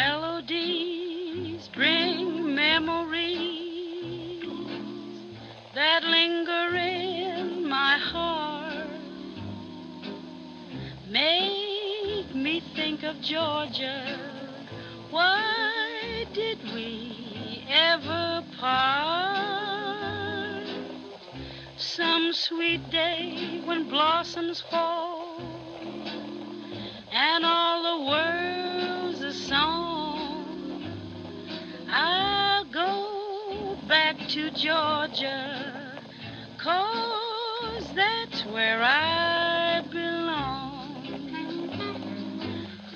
Melodies 0.00 1.68
bring 1.74 2.54
memories 2.54 4.42
that 5.74 6.02
linger 6.04 6.74
in 6.74 7.68
my 7.68 7.98
heart. 7.98 8.88
Make 11.10 12.34
me 12.34 12.62
think 12.74 13.02
of 13.02 13.20
Georgia. 13.20 14.18
Why 15.10 16.24
did 16.32 16.58
we 16.72 17.66
ever 17.68 18.42
part? 18.58 19.44
Some 21.76 22.32
sweet 22.32 22.88
day 22.90 23.60
when 23.66 23.90
blossoms 23.90 24.62
fall 24.70 25.09
to 34.30 34.50
Georgia, 34.52 36.00
cause 36.56 37.92
that's 37.96 38.46
where 38.46 38.80
I 38.80 39.82
belong. 39.90 41.02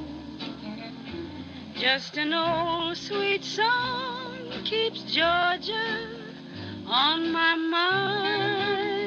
Just 1.77 2.17
an 2.17 2.35
old 2.35 2.97
sweet 2.97 3.45
song 3.45 4.51
keeps 4.65 5.05
Georgia 5.05 6.09
on 6.85 7.31
my 7.31 7.55
mind. 7.55 9.07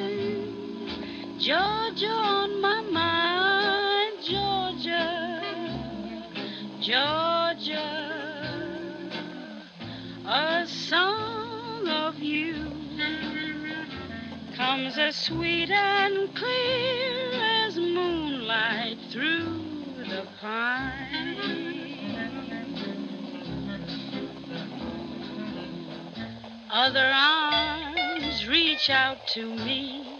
Georgia 1.38 2.06
on 2.06 2.60
my 2.60 2.80
mind, 2.82 3.19
Georgia, 4.30 5.42
Georgia, 6.78 7.82
a 10.24 10.64
song 10.68 11.88
of 11.88 12.14
you 12.18 12.54
comes 14.56 14.96
as 14.98 15.16
sweet 15.16 15.68
and 15.70 16.32
clear 16.36 17.32
as 17.66 17.76
moonlight 17.76 18.98
through 19.10 20.04
the 20.08 20.24
pine. 20.40 21.40
Other 26.70 27.10
arms 27.12 28.46
reach 28.46 28.90
out 28.90 29.26
to 29.34 29.50
me. 29.50 30.19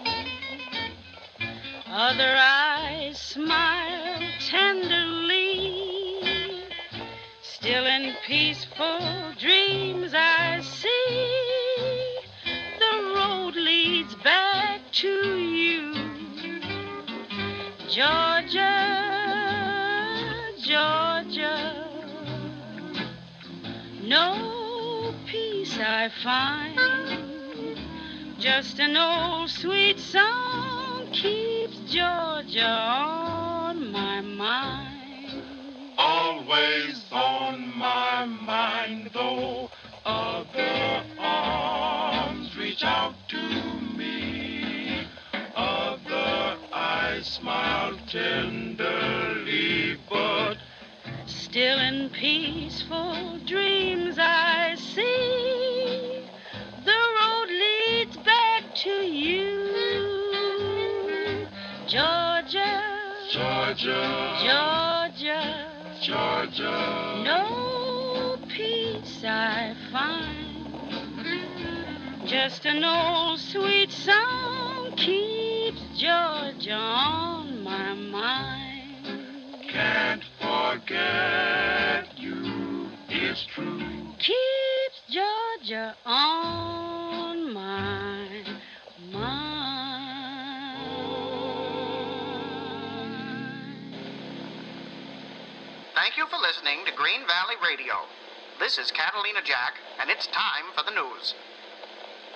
Other 1.93 2.37
eyes 2.39 3.19
smile 3.19 4.23
tenderly. 4.47 5.83
Still 7.43 7.85
in 7.85 8.15
peaceful 8.25 9.33
dreams 9.41 10.13
I 10.15 10.61
see 10.61 12.21
the 12.79 13.13
road 13.17 13.57
leads 13.57 14.15
back 14.23 14.83
to 14.93 15.09
you. 15.09 15.93
Georgia, 17.89 18.87
Georgia. 20.63 21.89
No 24.05 25.13
peace 25.27 25.77
I 25.77 26.09
find. 26.23 26.79
Just 28.39 28.79
an 28.79 28.97
old 28.97 29.51
sweet 29.51 29.99
song 29.99 31.09
keeps 31.11 31.50
Georgia 31.91 32.69
on 32.69 33.91
my 33.91 34.21
mind. 34.21 35.43
Always 35.99 37.05
on 37.13 37.77
my 37.77 38.25
mind, 38.27 39.11
though 39.13 39.69
other 40.07 41.05
arms 41.19 42.57
reach 42.57 42.85
out 42.85 43.17
to 43.29 43.81
me. 43.97 45.05
Other 45.57 46.59
eyes 46.73 47.27
smile 47.27 47.99
tenderly, 48.09 49.99
but 50.09 50.59
Still 51.27 51.79
in 51.81 52.11
peaceful 52.11 53.39
dreams 53.47 54.17
I 54.19 54.77
see 54.77 56.31
the 56.85 57.01
road 57.21 57.49
leads 57.49 58.17
back 58.19 58.75
to 58.77 58.91
you. 58.91 59.60
Georgia, 61.91 62.83
Georgia, 63.33 64.39
Georgia, 64.45 65.67
Georgia. 66.01 67.23
no 67.25 68.39
peace 68.47 69.25
I 69.25 69.75
find. 69.91 71.19
Just 72.29 72.65
an 72.65 72.85
old 72.85 73.41
sweet 73.41 73.91
song 73.91 74.93
keeps 74.97 75.81
Georgia 75.99 76.75
on 76.75 77.65
my 77.65 77.93
mind. 77.95 79.07
Can't 79.69 80.23
forget 80.41 82.07
you, 82.17 82.89
it's 83.09 83.45
true. 83.47 83.81
keeps 84.21 85.01
Georgia 85.09 85.97
on 86.07 87.53
my 87.53 88.40
Thank 96.01 96.17
you 96.17 96.25
for 96.33 96.41
listening 96.41 96.89
to 96.89 96.97
Green 96.97 97.29
Valley 97.29 97.61
Radio. 97.61 98.09
This 98.57 98.81
is 98.81 98.89
Catalina 98.89 99.45
Jack, 99.45 99.77
and 100.01 100.09
it's 100.09 100.25
time 100.33 100.73
for 100.73 100.81
the 100.81 100.97
news. 100.97 101.37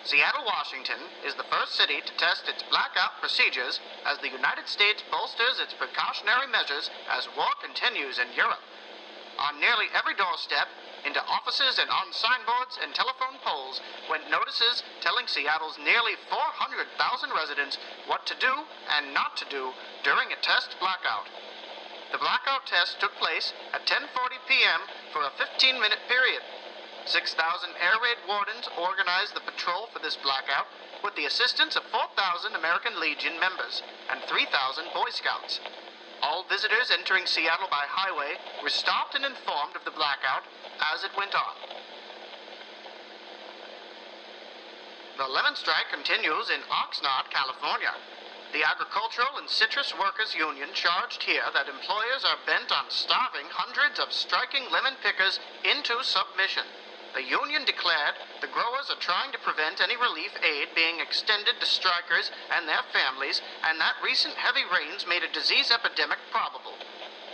Seattle, 0.05 0.45
Washington 0.45 1.09
is 1.25 1.33
the 1.33 1.49
first 1.49 1.73
city 1.73 2.05
to 2.05 2.13
test 2.21 2.45
its 2.45 2.61
blackout 2.69 3.17
procedures 3.25 3.81
as 4.05 4.21
the 4.21 4.29
United 4.29 4.69
States 4.69 5.01
bolsters 5.09 5.65
its 5.65 5.73
precautionary 5.73 6.45
measures 6.45 6.93
as 7.09 7.25
war 7.41 7.57
continues 7.65 8.21
in 8.21 8.29
Europe. 8.37 8.61
On 9.41 9.57
nearly 9.57 9.89
every 9.97 10.13
doorstep, 10.13 10.69
into 11.09 11.25
offices 11.25 11.81
and 11.81 11.89
on 11.89 12.13
signboards 12.13 12.77
and 12.77 12.93
telephone 12.93 13.41
poles 13.41 13.81
went 14.13 14.29
notices 14.29 14.85
telling 15.01 15.25
Seattle's 15.25 15.81
nearly 15.81 16.21
400,000 16.29 17.33
residents 17.33 17.81
what 18.13 18.29
to 18.29 18.37
do 18.37 18.69
and 18.93 19.17
not 19.17 19.41
to 19.41 19.49
do 19.49 19.73
during 20.05 20.37
a 20.37 20.43
test 20.45 20.77
blackout. 20.77 21.33
The 22.15 22.23
blackout 22.23 22.65
test 22.67 23.01
took 23.01 23.11
place 23.17 23.53
at 23.73 23.91
10:40 23.91 24.07
p.m. 24.47 24.83
for 25.13 25.23
a 25.27 25.35
15-minute 25.35 25.99
period. 26.07 26.43
6,000 27.07 27.71
air 27.75 27.99
raid 28.01 28.23
wardens 28.29 28.69
organized 28.79 29.35
the 29.35 29.41
patrol 29.41 29.89
for 29.93 29.99
this 29.99 30.15
blackout 30.23 30.69
with 31.03 31.17
the 31.17 31.27
assistance 31.27 31.75
of 31.75 31.83
4,000 31.91 32.55
American 32.55 33.01
Legion 33.01 33.41
members 33.41 33.83
and 34.09 34.23
3,000 34.31 34.95
Boy 34.95 35.11
Scouts. 35.11 35.59
All 36.23 36.45
visitors 36.45 36.93
entering 36.95 37.27
Seattle 37.27 37.67
by 37.69 37.83
highway 37.83 38.39
were 38.63 38.71
stopped 38.71 39.17
and 39.17 39.25
informed 39.25 39.75
of 39.75 39.85
the 39.85 39.91
blackout 39.91 40.45
as 40.95 41.03
it 41.03 41.19
went 41.19 41.35
on. 41.35 41.59
The 45.19 45.27
lemon 45.27 45.57
strike 45.57 45.91
continues 45.91 46.49
in 46.49 46.63
Oxnard, 46.71 47.35
California. 47.35 47.91
The 48.55 48.63
Agricultural 48.63 49.37
and 49.37 49.51
Citrus 49.51 49.93
Workers 49.99 50.37
Union 50.37 50.69
charged 50.75 51.25
here 51.25 51.43
that 51.55 51.67
employers 51.69 52.23
are 52.25 52.39
bent 52.47 52.71
on 52.71 52.87
starving 52.89 53.51
hundreds 53.51 53.99
of 53.99 54.13
striking 54.13 54.71
lemon 54.71 54.95
pickers 55.03 55.41
into 55.65 55.99
submission. 56.05 56.63
The 57.15 57.25
union 57.25 57.65
declared 57.65 58.15
the 58.41 58.47
growers 58.47 58.91
are 58.91 59.03
trying 59.03 59.33
to 59.33 59.43
prevent 59.43 59.81
any 59.81 59.97
relief 59.97 60.31
aid 60.41 60.69
being 60.73 61.01
extended 61.01 61.59
to 61.59 61.67
strikers 61.67 62.31
and 62.49 62.69
their 62.69 62.85
families, 62.93 63.43
and 63.65 63.81
that 63.81 63.99
recent 64.05 64.35
heavy 64.35 64.63
rains 64.63 65.05
made 65.05 65.25
a 65.25 65.35
disease 65.35 65.73
epidemic 65.73 66.21
probable. 66.31 66.79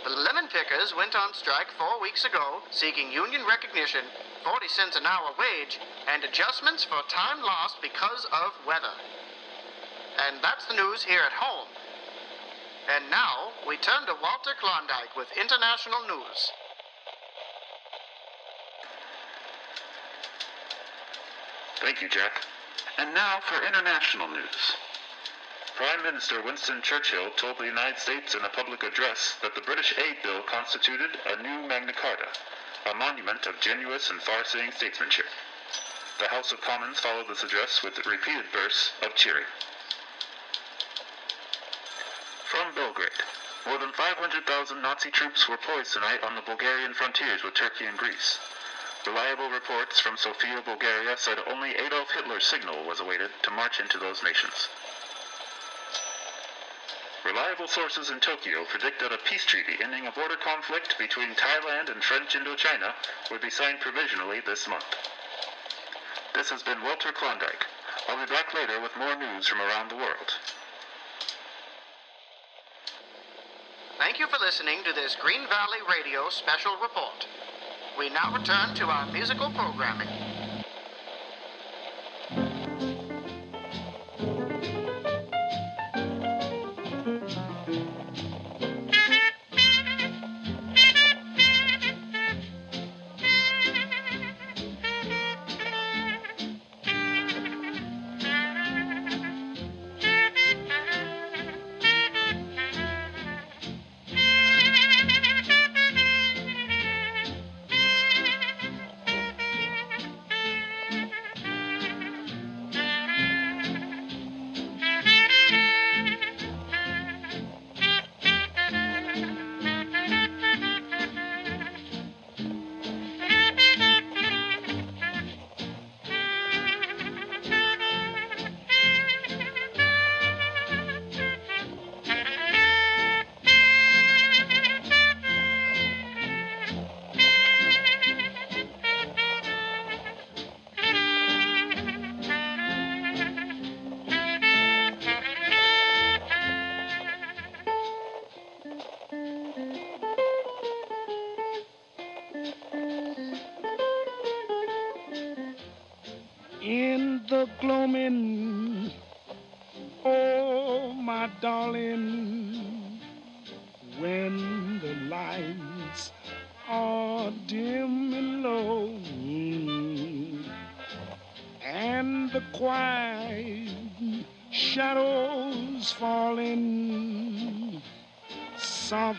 The 0.03 0.09
lemon 0.09 0.47
pickers 0.47 0.95
went 0.95 1.13
on 1.13 1.35
strike 1.35 1.69
four 1.77 2.01
weeks 2.01 2.25
ago, 2.25 2.63
seeking 2.71 3.11
union 3.11 3.45
recognition, 3.45 4.05
40 4.43 4.67
cents 4.69 4.95
an 4.95 5.05
hour 5.05 5.35
wage, 5.37 5.77
and 6.07 6.23
adjustments 6.23 6.83
for 6.83 7.05
time 7.07 7.43
lost 7.43 7.79
because 7.79 8.25
of 8.33 8.57
weather. 8.65 8.97
And 10.19 10.37
that's 10.41 10.65
the 10.65 10.75
news 10.75 11.03
here 11.03 11.21
at 11.25 11.31
home. 11.31 11.67
And 12.89 13.09
now 13.09 13.51
we 13.67 13.77
turn 13.77 14.05
to 14.07 14.13
Walter 14.21 14.51
Klondike 14.59 15.15
with 15.15 15.27
international 15.39 16.01
news. 16.07 16.51
Thank 21.79 22.01
you, 22.01 22.09
Jack. 22.09 22.45
And 22.97 23.13
now 23.13 23.39
for 23.41 23.65
international 23.65 24.27
news. 24.27 24.75
Prime 25.75 26.03
Minister 26.03 26.43
Winston 26.43 26.81
Churchill 26.83 27.31
told 27.37 27.57
the 27.57 27.65
United 27.65 27.97
States 27.97 28.35
in 28.35 28.45
a 28.45 28.49
public 28.49 28.83
address 28.83 29.37
that 29.41 29.55
the 29.55 29.61
British 29.61 29.95
Aid 29.97 30.17
Bill 30.21 30.43
constituted 30.43 31.17
a 31.25 31.41
new 31.41 31.67
Magna 31.67 31.93
Carta, 31.93 32.27
a 32.91 32.93
monument 32.93 33.47
of 33.47 33.59
genuine 33.61 33.99
and 34.11 34.21
far-seeing 34.21 34.71
statesmanship. 34.71 35.25
the 36.19 36.27
House 36.27 36.51
of 36.51 36.61
Commons 36.61 36.99
followed 36.99 37.27
this 37.27 37.43
address 37.43 37.81
with 37.83 38.05
repeated 38.05 38.45
bursts 38.53 38.91
of 39.01 39.15
cheering. 39.15 39.47
Belgrade. 42.71 43.23
More 43.65 43.77
than 43.77 43.91
500,000 43.91 44.81
Nazi 44.81 45.11
troops 45.11 45.47
were 45.47 45.57
poised 45.57 45.93
tonight 45.93 46.23
on 46.23 46.35
the 46.35 46.41
Bulgarian 46.41 46.93
frontiers 46.93 47.43
with 47.43 47.53
Turkey 47.53 47.85
and 47.85 47.97
Greece. 47.97 48.39
Reliable 49.05 49.49
reports 49.49 49.99
from 49.99 50.17
Sofia, 50.17 50.61
Bulgaria 50.61 51.17
said 51.17 51.39
only 51.47 51.75
Adolf 51.75 52.11
Hitler's 52.11 52.45
signal 52.45 52.83
was 52.85 52.99
awaited 52.99 53.31
to 53.43 53.51
march 53.51 53.79
into 53.79 53.97
those 53.97 54.23
nations. 54.23 54.67
Reliable 57.23 57.67
sources 57.67 58.09
in 58.09 58.19
Tokyo 58.19 58.65
predict 58.65 58.99
that 58.99 59.11
a 59.11 59.17
peace 59.17 59.45
treaty 59.45 59.77
ending 59.81 60.07
a 60.07 60.11
border 60.11 60.37
conflict 60.37 60.97
between 60.97 61.35
Thailand 61.35 61.89
and 61.89 62.03
French 62.03 62.35
Indochina 62.35 62.93
would 63.29 63.41
be 63.41 63.49
signed 63.49 63.79
provisionally 63.79 64.39
this 64.39 64.67
month. 64.67 64.95
This 66.33 66.49
has 66.49 66.63
been 66.63 66.81
Walter 66.81 67.11
Klondike. 67.11 67.65
I'll 68.07 68.25
be 68.25 68.31
back 68.31 68.53
later 68.53 68.79
with 68.81 68.97
more 68.97 69.15
news 69.15 69.47
from 69.47 69.61
around 69.61 69.89
the 69.89 69.97
world. 69.97 70.33
Thank 74.01 74.17
you 74.17 74.25
for 74.25 74.39
listening 74.39 74.83
to 74.83 74.93
this 74.93 75.15
Green 75.21 75.47
Valley 75.47 75.77
Radio 75.87 76.27
special 76.31 76.71
report. 76.81 77.27
We 77.99 78.09
now 78.09 78.33
return 78.33 78.73
to 78.77 78.85
our 78.85 79.05
musical 79.11 79.51
programming. 79.51 80.30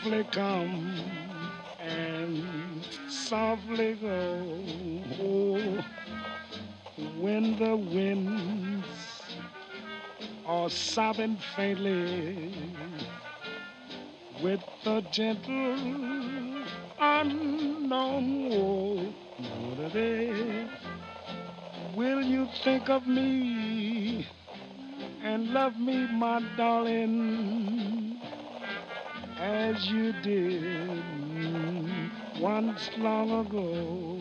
Softly 0.02 0.24
come 0.32 1.00
and 1.78 2.84
softly 3.08 3.94
go. 3.94 4.42
Oh, 5.20 5.84
when 7.20 7.56
the 7.58 7.76
winds 7.76 8.86
are 10.44 10.68
sobbing 10.70 11.36
faintly 11.54 12.52
with 14.42 14.60
a 14.86 15.02
gentle 15.02 16.64
unknown 16.98 18.50
woe. 18.50 19.06
Will 21.94 22.22
you 22.22 22.48
think 22.64 22.88
of 22.90 23.06
me 23.06 24.26
and 25.22 25.52
love 25.52 25.78
me, 25.78 26.06
my 26.10 26.42
darling, 26.56 27.61
as 29.52 29.86
you 29.90 30.12
did 30.22 31.04
once 32.40 32.90
long 32.98 33.30
ago? 33.46 34.11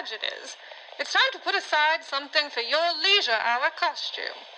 Is, 0.00 0.56
it's 0.98 1.12
time 1.12 1.28
to 1.32 1.38
put 1.38 1.54
aside 1.54 2.04
something 2.04 2.48
for 2.48 2.60
your 2.60 2.96
leisure 2.96 3.36
hour 3.36 3.68
costume. 3.68 4.48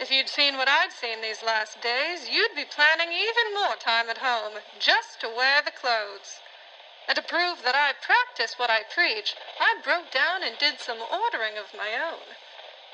If 0.00 0.10
you'd 0.10 0.28
seen 0.28 0.56
what 0.56 0.66
I'd 0.66 0.90
seen 0.90 1.22
these 1.22 1.44
last 1.44 1.80
days, 1.80 2.28
you'd 2.28 2.56
be 2.56 2.64
planning 2.64 3.12
even 3.12 3.54
more 3.54 3.76
time 3.76 4.10
at 4.10 4.18
home 4.18 4.58
just 4.80 5.20
to 5.20 5.28
wear 5.28 5.62
the 5.62 5.70
clothes. 5.70 6.40
And 7.06 7.14
to 7.14 7.22
prove 7.22 7.62
that 7.62 7.76
I 7.76 7.92
practice 8.02 8.58
what 8.58 8.68
I 8.68 8.82
preach, 8.82 9.36
I 9.60 9.76
broke 9.84 10.10
down 10.10 10.42
and 10.42 10.58
did 10.58 10.80
some 10.80 10.98
ordering 10.98 11.56
of 11.56 11.70
my 11.72 11.94
own. 11.94 12.34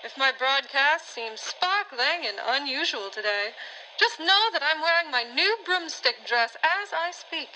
If 0.05 0.19
my 0.19 0.33
broadcast 0.37 1.09
seems 1.09 1.41
sparkling 1.41 2.29
and 2.29 2.37
unusual 2.45 3.09
today, 3.09 3.55
just 3.99 4.21
know 4.21 4.50
that 4.53 4.62
I'm 4.62 4.83
wearing 4.83 5.11
my 5.11 5.25
new 5.25 5.57
broomstick 5.65 6.26
dress 6.26 6.57
as 6.61 6.93
I 6.93 7.11
speak. 7.11 7.49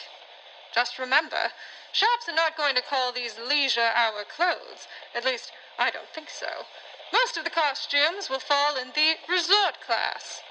Just 0.75 0.99
remember, 0.99 1.51
shops 1.93 2.29
are 2.29 2.35
not 2.35 2.57
going 2.57 2.75
to 2.77 2.83
call 2.83 3.13
these 3.13 3.39
leisure 3.39 3.91
hour 3.95 4.25
clothes. 4.25 4.87
At 5.15 5.25
least, 5.25 5.53
I 5.79 5.91
don't 5.91 6.09
think 6.15 6.31
so. 6.31 6.67
Most 7.13 7.37
of 7.37 7.45
the 7.45 7.51
costumes 7.51 8.31
will 8.31 8.39
fall 8.39 8.77
in 8.77 8.89
the 8.95 9.15
resort 9.29 9.81
class. 9.85 10.43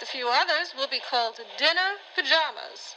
The 0.00 0.06
few 0.06 0.28
others 0.28 0.74
will 0.76 0.88
be 0.88 1.00
called 1.00 1.40
dinner 1.58 1.98
pajamas. 2.14 2.96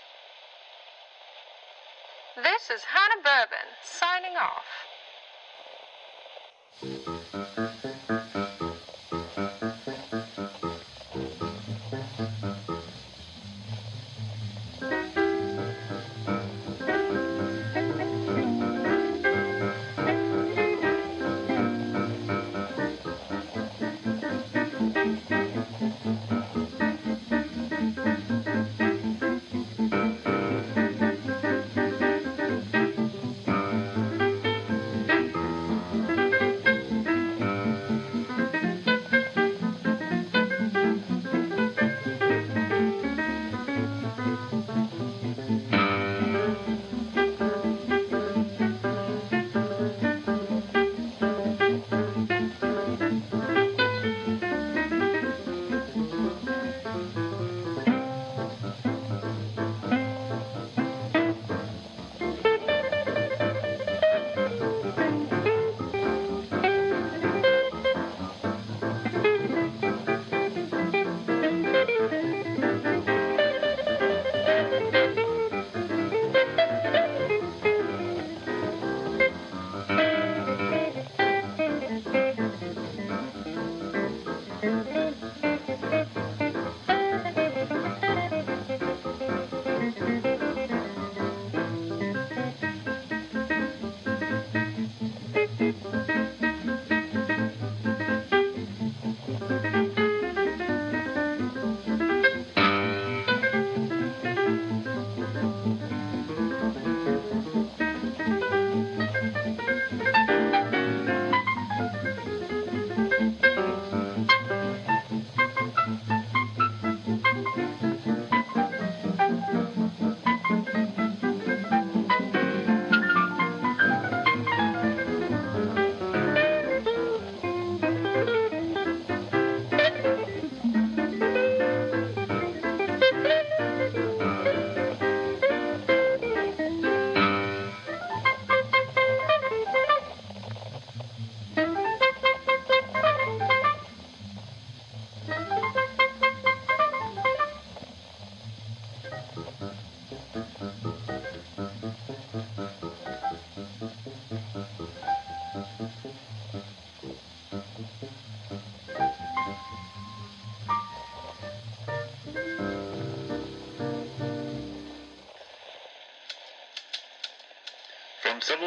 This 2.35 2.69
is 2.69 2.83
Hannah 2.85 3.21
Bourbon 3.21 3.67
signing 3.83 4.37
off. 4.37 4.65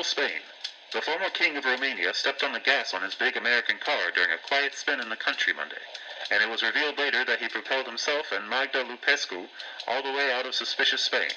Spain. 0.06 0.40
The 0.92 1.02
former 1.02 1.30
king 1.30 1.56
of 1.56 1.64
Romania 1.64 2.14
stepped 2.14 2.44
on 2.44 2.52
the 2.52 2.60
gas 2.60 2.94
on 2.94 3.02
his 3.02 3.16
big 3.16 3.36
American 3.36 3.78
car 3.78 4.12
during 4.12 4.30
a 4.30 4.38
quiet 4.38 4.76
spin 4.76 5.00
in 5.00 5.08
the 5.08 5.16
country 5.16 5.52
Monday, 5.52 5.82
and 6.30 6.42
it 6.42 6.48
was 6.48 6.62
revealed 6.62 6.96
later 6.96 7.24
that 7.24 7.40
he 7.40 7.48
propelled 7.48 7.86
himself 7.86 8.30
and 8.30 8.48
Magda 8.48 8.84
Lupescu 8.84 9.48
all 9.88 10.02
the 10.02 10.12
way 10.12 10.32
out 10.32 10.46
of 10.46 10.54
suspicious 10.54 11.02
Spain. 11.02 11.30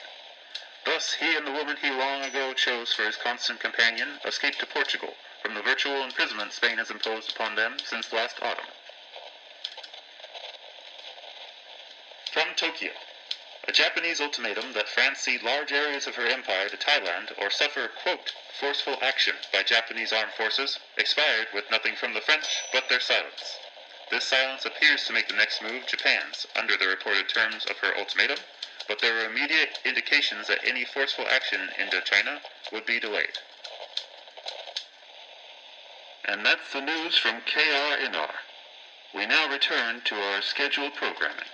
Thus, 0.85 1.13
he 1.13 1.35
and 1.35 1.47
the 1.47 1.51
woman 1.51 1.77
he 1.77 1.89
long 1.89 2.23
ago 2.23 2.53
chose 2.53 2.93
for 2.93 3.03
his 3.03 3.17
constant 3.17 3.59
companion 3.59 4.19
escaped 4.23 4.59
to 4.59 4.67
Portugal 4.67 5.15
from 5.41 5.55
the 5.55 5.63
virtual 5.63 6.03
imprisonment 6.03 6.53
Spain 6.53 6.77
has 6.77 6.91
imposed 6.91 7.31
upon 7.31 7.55
them 7.55 7.77
since 7.83 8.13
last 8.13 8.37
autumn. 8.41 8.65
From 12.31 12.53
Tokyo. 12.55 12.91
A 13.69 13.71
Japanese 13.71 14.19
ultimatum 14.19 14.73
that 14.73 14.89
France 14.89 15.19
cede 15.19 15.43
large 15.43 15.71
areas 15.71 16.07
of 16.07 16.15
her 16.15 16.25
empire 16.25 16.69
to 16.69 16.75
Thailand 16.75 17.37
or 17.37 17.51
suffer, 17.51 17.87
quote, 17.87 18.33
forceful 18.59 18.97
action 18.99 19.35
by 19.53 19.61
Japanese 19.61 20.11
armed 20.11 20.33
forces 20.33 20.79
expired 20.97 21.49
with 21.53 21.69
nothing 21.69 21.95
from 21.95 22.15
the 22.15 22.21
French 22.21 22.63
but 22.73 22.89
their 22.89 22.99
silence. 22.99 23.59
This 24.09 24.25
silence 24.25 24.65
appears 24.65 25.03
to 25.03 25.13
make 25.13 25.27
the 25.27 25.35
next 25.35 25.61
move 25.61 25.85
Japan's 25.85 26.47
under 26.55 26.77
the 26.77 26.87
reported 26.87 27.29
terms 27.29 27.63
of 27.67 27.77
her 27.77 27.95
ultimatum, 27.95 28.39
but 28.87 28.97
there 29.01 29.13
were 29.13 29.25
immediate 29.25 29.77
indications 29.85 30.47
that 30.47 30.65
any 30.67 30.83
forceful 30.83 31.27
action 31.29 31.69
into 31.77 32.01
China 32.01 32.41
would 32.71 32.87
be 32.87 32.99
delayed. 32.99 33.37
And 36.25 36.43
that's 36.43 36.73
the 36.73 36.81
news 36.81 37.19
from 37.19 37.41
KRNR. 37.41 38.33
We 39.13 39.27
now 39.27 39.47
return 39.47 40.01
to 40.05 40.15
our 40.15 40.41
scheduled 40.41 40.95
programming. 40.95 41.45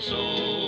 So 0.00 0.65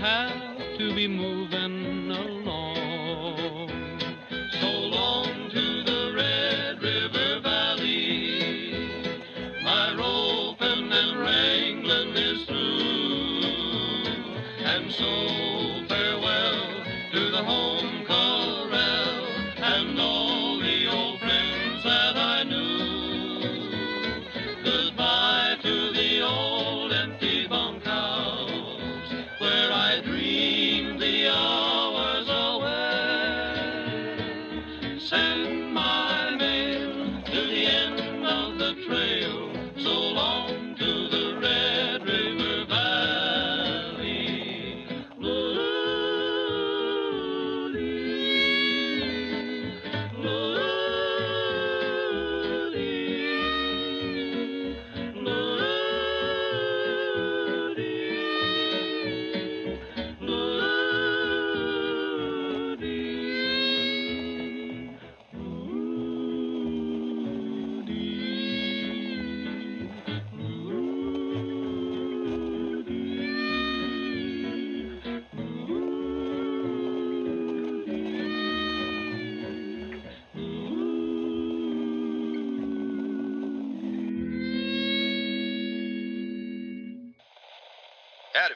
knows, 0.00 0.37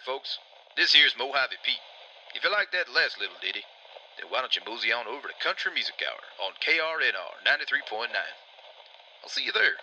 folks. 0.04 0.38
This 0.76 0.92
here's 0.92 1.16
Mojave 1.16 1.62
Pete. 1.62 1.86
If 2.34 2.42
you 2.42 2.50
like 2.50 2.72
that 2.72 2.90
last 2.92 3.20
little 3.20 3.38
ditty, 3.40 3.62
then 4.18 4.26
why 4.30 4.40
don't 4.40 4.54
you 4.56 4.62
mosey 4.66 4.90
on 4.90 5.06
over 5.06 5.28
to 5.28 5.34
Country 5.42 5.72
Music 5.72 5.94
Hour 6.02 6.22
on 6.42 6.58
KRNR 6.58 7.46
93.9. 7.46 8.10
I'll 9.22 9.30
see 9.30 9.44
you 9.44 9.52
there. 9.52 9.78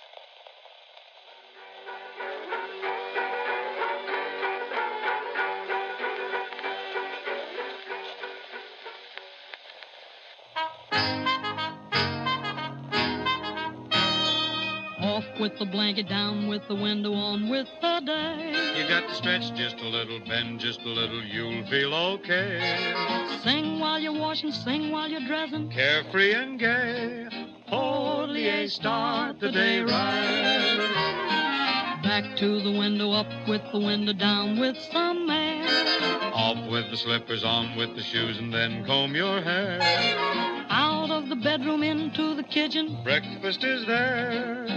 The 15.59 15.65
blanket, 15.65 16.07
down 16.07 16.47
with 16.47 16.65
the 16.69 16.75
window, 16.75 17.13
on 17.13 17.49
with 17.49 17.67
the 17.81 17.99
day. 18.05 18.53
You 18.77 18.87
got 18.87 19.09
to 19.09 19.13
stretch 19.13 19.53
just 19.55 19.75
a 19.79 19.87
little, 19.87 20.19
bend 20.21 20.61
just 20.61 20.79
a 20.81 20.87
little, 20.87 21.21
you'll 21.21 21.65
feel 21.67 21.93
okay. 21.93 23.37
Sing 23.43 23.79
while 23.79 23.99
you're 23.99 24.17
washing, 24.17 24.53
sing 24.53 24.89
while 24.89 25.09
you're 25.09 25.27
dressing. 25.27 25.69
Carefree 25.69 26.33
and 26.33 26.57
gay, 26.57 27.27
holy 27.67 28.47
A, 28.47 28.67
start 28.69 29.41
the 29.41 29.51
day 29.51 29.81
right. 29.81 30.79
Back 32.03 32.37
to 32.37 32.61
the 32.61 32.71
window, 32.71 33.11
up 33.11 33.27
with 33.47 33.61
the 33.73 33.79
window, 33.79 34.13
down 34.13 34.59
with 34.59 34.77
some 34.93 35.29
air. 35.29 35.67
Off 36.33 36.71
with 36.71 36.89
the 36.89 36.97
slippers, 36.97 37.43
on 37.43 37.75
with 37.75 37.95
the 37.95 38.01
shoes, 38.01 38.37
and 38.37 38.53
then 38.53 38.85
comb 38.85 39.13
your 39.13 39.41
hair. 39.41 39.77
Out 40.69 41.11
of 41.11 41.27
the 41.27 41.35
bedroom, 41.35 41.83
into 41.83 42.33
the 42.35 42.43
kitchen. 42.43 42.97
Breakfast 43.03 43.63
is 43.65 43.85
there. 43.85 44.68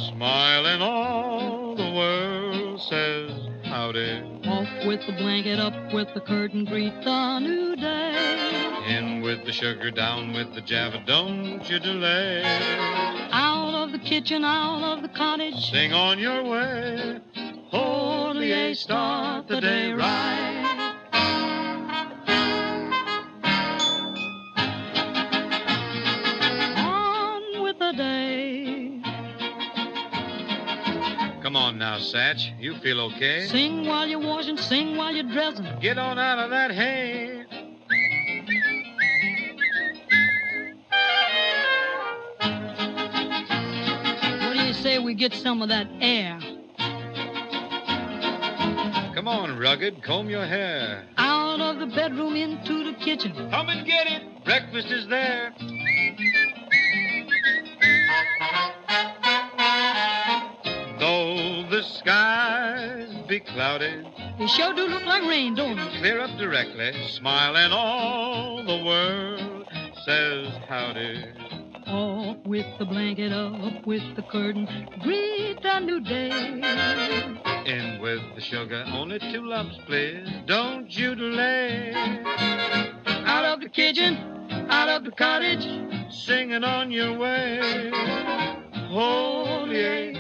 smiling 0.08 0.80
all 0.80 1.74
the 1.74 1.90
world 1.92 2.80
says 2.82 3.32
howdy. 3.64 4.22
Off 4.46 4.86
with 4.86 5.00
the 5.06 5.12
blanket, 5.18 5.58
up 5.58 5.92
with 5.92 6.06
the 6.14 6.20
curtain, 6.20 6.64
greet 6.66 6.94
the 7.02 7.40
new 7.40 7.74
day. 7.74 8.86
In 8.86 9.20
with 9.20 9.44
the 9.44 9.52
sugar, 9.52 9.90
down 9.90 10.32
with 10.32 10.54
the 10.54 10.60
java, 10.60 11.02
don't 11.04 11.68
you 11.68 11.80
delay. 11.80 12.44
Out 13.32 13.74
of 13.74 13.90
the 13.90 13.98
kitchen, 13.98 14.44
out 14.44 14.84
of 14.84 15.02
the 15.02 15.08
cottage. 15.08 15.68
Sing 15.72 15.92
on 15.92 16.20
your 16.20 16.44
way. 16.44 17.20
Holy 17.72 18.72
start 18.74 19.48
the 19.48 19.60
day 19.60 19.92
right. 19.92 20.87
Come 31.48 31.56
on 31.56 31.78
now, 31.78 31.96
Satch. 31.96 32.60
You 32.60 32.74
feel 32.80 33.00
okay? 33.00 33.46
Sing 33.46 33.86
while 33.86 34.06
you're 34.06 34.20
washing, 34.20 34.58
sing 34.58 34.98
while 34.98 35.14
you're 35.14 35.32
dressing. 35.32 35.64
Get 35.80 35.96
on 35.96 36.18
out 36.18 36.38
of 36.38 36.50
that 36.50 36.70
hay. 36.70 37.42
What 44.46 44.58
do 44.58 44.62
you 44.62 44.74
say 44.74 44.98
we 44.98 45.14
get 45.14 45.32
some 45.32 45.62
of 45.62 45.70
that 45.70 45.86
air? 46.02 46.38
Come 49.14 49.26
on, 49.26 49.58
Rugged. 49.58 50.02
Comb 50.02 50.28
your 50.28 50.44
hair. 50.44 51.06
Out 51.16 51.62
of 51.62 51.78
the 51.78 51.86
bedroom 51.86 52.36
into 52.36 52.84
the 52.84 52.92
kitchen. 52.98 53.32
Come 53.50 53.70
and 53.70 53.86
get 53.86 54.06
it. 54.06 54.44
Breakfast 54.44 54.88
is 54.88 55.08
there. 55.08 55.54
The 61.78 61.84
skies 61.84 63.08
be 63.28 63.38
clouded, 63.38 64.04
It 64.40 64.48
sure 64.48 64.74
do 64.74 64.88
look 64.88 65.06
like 65.06 65.22
rain, 65.22 65.54
don't 65.54 65.78
it? 65.78 66.00
clear 66.00 66.20
up 66.20 66.36
directly, 66.36 66.90
smile 67.10 67.56
and 67.56 67.72
all 67.72 68.64
the 68.64 68.82
world 68.84 69.64
says 70.04 70.48
howdy. 70.68 71.24
Off 71.86 72.38
with 72.44 72.66
the 72.80 72.84
blanket, 72.84 73.32
up 73.32 73.86
with 73.86 74.02
the 74.16 74.22
curtain. 74.22 74.66
Greet 75.04 75.58
a 75.62 75.78
new 75.78 76.00
day. 76.00 76.30
In 77.64 78.00
with 78.00 78.22
the 78.34 78.40
sugar, 78.40 78.84
only 78.88 79.20
two 79.20 79.46
lumps, 79.46 79.76
please. 79.86 80.26
Don't 80.46 80.90
you 80.90 81.14
delay. 81.14 81.92
Out 83.06 83.44
of 83.44 83.60
the 83.60 83.68
kitchen, 83.68 84.16
out 84.68 84.88
of 84.88 85.04
the 85.04 85.12
cottage. 85.12 85.64
Singing 86.10 86.64
on 86.64 86.90
your 86.90 87.16
way. 87.16 87.90
Holy, 88.88 90.17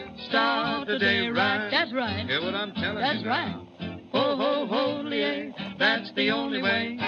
the 0.88 0.98
day 0.98 1.28
right. 1.28 1.68
That's 1.70 1.92
right. 1.92 2.26
Hear 2.26 2.42
what 2.42 2.54
I'm 2.54 2.72
telling 2.72 3.02
That's 3.02 3.22
you? 3.22 3.28
right. 3.28 3.52
Ho, 3.52 3.66
oh, 4.14 4.36
ho, 4.36 4.40
oh, 4.40 4.62
oh, 4.62 4.66
holy, 4.66 5.54
that's 5.78 6.10
the 6.12 6.30
only 6.30 6.62
way. 6.62 6.98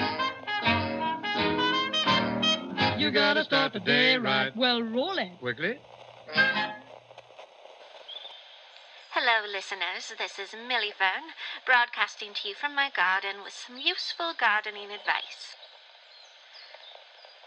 You 2.99 3.11
gotta 3.11 3.43
start 3.43 3.73
the 3.73 3.81
day 3.81 4.19
right. 4.19 4.55
Well, 4.55 4.83
roll 4.83 5.17
it. 5.17 5.41
Quickly. 5.41 5.79
Hello, 9.13 9.49
listeners. 9.51 10.13
This 10.19 10.39
is 10.39 10.55
Millie 10.69 10.93
Fern, 10.97 11.33
broadcasting 11.65 12.35
to 12.35 12.49
you 12.49 12.55
from 12.55 12.75
my 12.75 12.91
garden 12.95 13.43
with 13.43 13.55
some 13.55 13.79
useful 13.79 14.35
gardening 14.39 14.93
advice. 14.93 15.57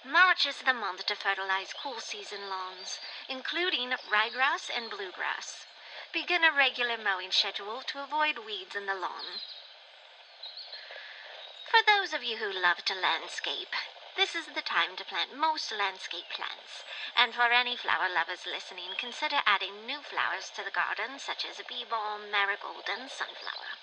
March 0.03 0.47
is 0.47 0.57
the 0.65 0.73
month 0.73 1.05
to 1.05 1.15
fertilize 1.15 1.73
cool 1.81 1.99
season 1.99 2.49
lawns, 2.49 2.97
including 3.29 3.91
ryegrass 4.11 4.69
and 4.75 4.89
bluegrass. 4.89 5.67
Begin 6.13 6.43
a 6.43 6.51
regular 6.53 6.95
mowing 6.95 7.31
schedule 7.31 7.81
to 7.87 8.03
avoid 8.03 8.45
weeds 8.45 8.75
in 8.75 8.85
the 8.85 8.93
lawn. 8.93 9.41
For 11.65 11.81
those 11.81 12.13
of 12.13 12.21
you 12.21 12.37
who 12.37 12.53
love 12.53 12.85
to 12.85 12.93
landscape, 12.93 13.73
this 14.15 14.35
is 14.35 14.45
the 14.53 14.61
time 14.61 14.95
to 14.97 15.05
plant 15.05 15.35
most 15.35 15.71
landscape 15.71 16.29
plants. 16.29 16.85
And 17.17 17.33
for 17.33 17.49
any 17.49 17.75
flower 17.75 18.13
lovers 18.13 18.45
listening, 18.45 18.93
consider 18.95 19.41
adding 19.47 19.87
new 19.87 20.05
flowers 20.05 20.51
to 20.53 20.61
the 20.63 20.69
garden, 20.69 21.17
such 21.17 21.45
as 21.49 21.65
bee 21.65 21.83
balm, 21.83 22.29
marigold, 22.29 22.85
and 22.85 23.09
sunflower. 23.09 23.73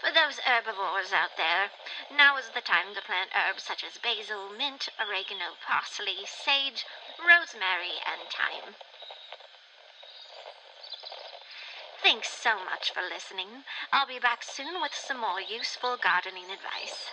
For 0.00 0.10
those 0.10 0.40
herbivores 0.48 1.12
out 1.12 1.36
there, 1.36 1.72
now 2.10 2.38
is 2.38 2.48
the 2.48 2.64
time 2.64 2.94
to 2.94 3.02
plant 3.02 3.36
herbs 3.36 3.64
such 3.64 3.84
as 3.84 3.98
basil, 3.98 4.48
mint, 4.48 4.88
oregano, 4.98 5.60
parsley, 5.60 6.24
sage, 6.24 6.86
rosemary, 7.20 8.00
and 8.08 8.24
thyme. 8.32 8.80
Thanks 12.02 12.30
so 12.30 12.56
much 12.64 12.92
for 12.92 13.02
listening. 13.02 13.64
I'll 13.92 14.06
be 14.06 14.18
back 14.18 14.42
soon 14.42 14.80
with 14.80 14.94
some 14.94 15.20
more 15.20 15.40
useful 15.40 15.98
gardening 16.02 16.44
advice. 16.44 17.10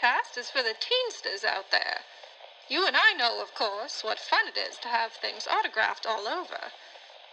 Broadcast 0.00 0.38
is 0.38 0.48
for 0.48 0.62
the 0.62 0.76
teensters 0.78 1.42
out 1.42 1.72
there. 1.72 2.02
You 2.68 2.86
and 2.86 2.96
I 2.96 3.14
know, 3.14 3.42
of 3.42 3.52
course, 3.52 4.04
what 4.04 4.20
fun 4.20 4.46
it 4.46 4.56
is 4.56 4.76
to 4.76 4.88
have 4.88 5.12
things 5.12 5.48
autographed 5.48 6.06
all 6.06 6.28
over. 6.28 6.70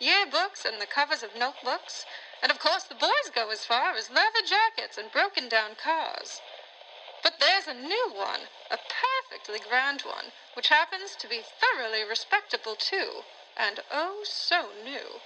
Yearbooks 0.01 0.65
and 0.65 0.81
the 0.81 0.87
covers 0.87 1.21
of 1.21 1.35
notebooks, 1.35 2.07
and 2.41 2.51
of 2.51 2.57
course 2.57 2.81
the 2.81 2.95
boys 2.95 3.29
go 3.31 3.51
as 3.51 3.65
far 3.65 3.93
as 3.93 4.09
leather 4.09 4.41
jackets 4.43 4.97
and 4.97 5.11
broken 5.11 5.47
down 5.47 5.75
cars. 5.75 6.41
But 7.21 7.39
there's 7.39 7.67
a 7.67 7.75
new 7.75 8.09
one, 8.11 8.49
a 8.71 8.79
perfectly 9.29 9.59
grand 9.59 10.01
one, 10.01 10.31
which 10.55 10.69
happens 10.69 11.15
to 11.17 11.27
be 11.27 11.43
thoroughly 11.43 12.03
respectable 12.03 12.75
too, 12.75 13.25
and 13.55 13.81
oh 13.91 14.23
so 14.23 14.71
new. 14.83 15.21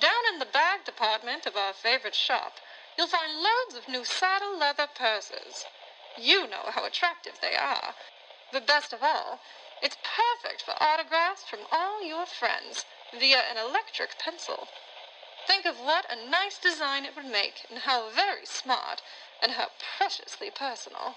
Down 0.00 0.24
in 0.32 0.38
the 0.38 0.46
bag 0.46 0.86
department 0.86 1.44
of 1.44 1.58
our 1.58 1.74
favorite 1.74 2.14
shop, 2.14 2.54
you'll 2.96 3.06
find 3.06 3.42
loads 3.42 3.74
of 3.74 3.86
new 3.86 4.06
saddle 4.06 4.56
leather 4.56 4.88
purses. 4.94 5.66
You 6.18 6.48
know 6.48 6.70
how 6.70 6.84
attractive 6.84 7.34
they 7.40 7.56
are. 7.56 7.94
But 8.52 8.66
best 8.66 8.92
of 8.92 9.02
all, 9.02 9.40
it's 9.82 9.96
perfect 10.02 10.62
for 10.62 10.80
autographs 10.80 11.44
from 11.44 11.60
all 11.72 12.02
your 12.02 12.26
friends 12.26 12.84
via 13.12 13.42
an 13.50 13.58
electric 13.58 14.18
pencil. 14.18 14.68
Think 15.46 15.66
of 15.66 15.76
what 15.78 16.06
a 16.10 16.30
nice 16.30 16.58
design 16.58 17.04
it 17.04 17.16
would 17.16 17.26
make, 17.26 17.66
and 17.68 17.80
how 17.80 18.08
very 18.10 18.46
smart, 18.46 19.02
and 19.42 19.52
how 19.52 19.68
preciously 19.98 20.50
personal. 20.50 21.16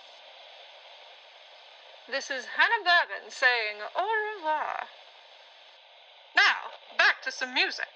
This 2.09 2.29
is 2.29 2.45
Hannah 2.57 2.83
Bourbon 2.83 3.29
saying 3.29 3.77
au 3.95 4.07
revoir. 4.35 4.87
Now, 6.35 6.71
back 6.97 7.21
to 7.23 7.31
some 7.31 7.53
music. 7.53 7.87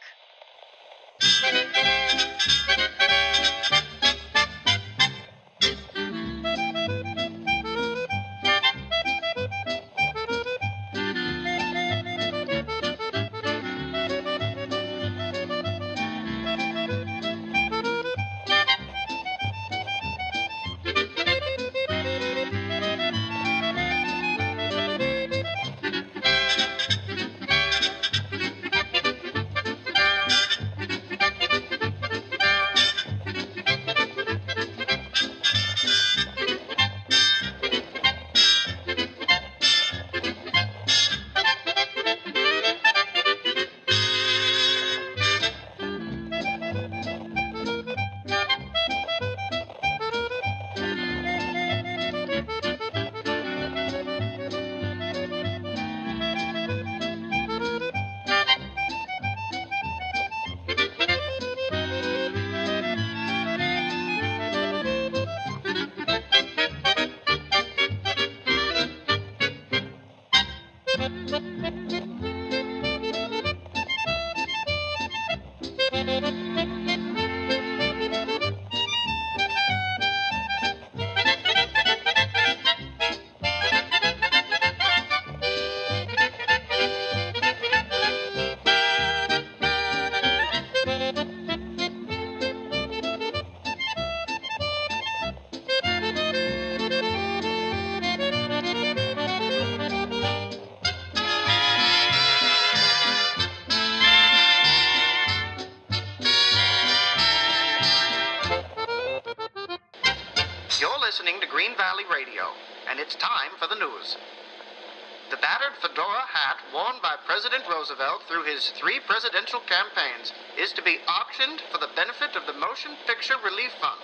Three 118.70 119.00
presidential 119.00 119.60
campaigns 119.62 120.34
is 120.56 120.72
to 120.74 120.84
be 120.84 121.00
auctioned 121.08 121.64
for 121.72 121.80
the 121.80 121.90
benefit 121.96 122.36
of 122.36 122.46
the 122.46 122.54
Motion 122.54 122.92
Picture 123.08 123.38
Relief 123.44 123.72
Fund. 123.82 124.02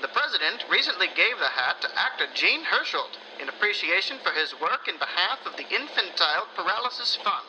The 0.00 0.08
president 0.08 0.64
recently 0.68 1.06
gave 1.06 1.38
the 1.38 1.54
hat 1.54 1.80
to 1.82 1.98
actor 1.98 2.26
Jean 2.34 2.64
Hersholt 2.64 3.14
in 3.40 3.48
appreciation 3.48 4.18
for 4.18 4.32
his 4.32 4.58
work 4.58 4.88
in 4.88 4.98
behalf 4.98 5.38
of 5.46 5.56
the 5.56 5.70
Infantile 5.70 6.48
Paralysis 6.56 7.14
Fund. 7.14 7.46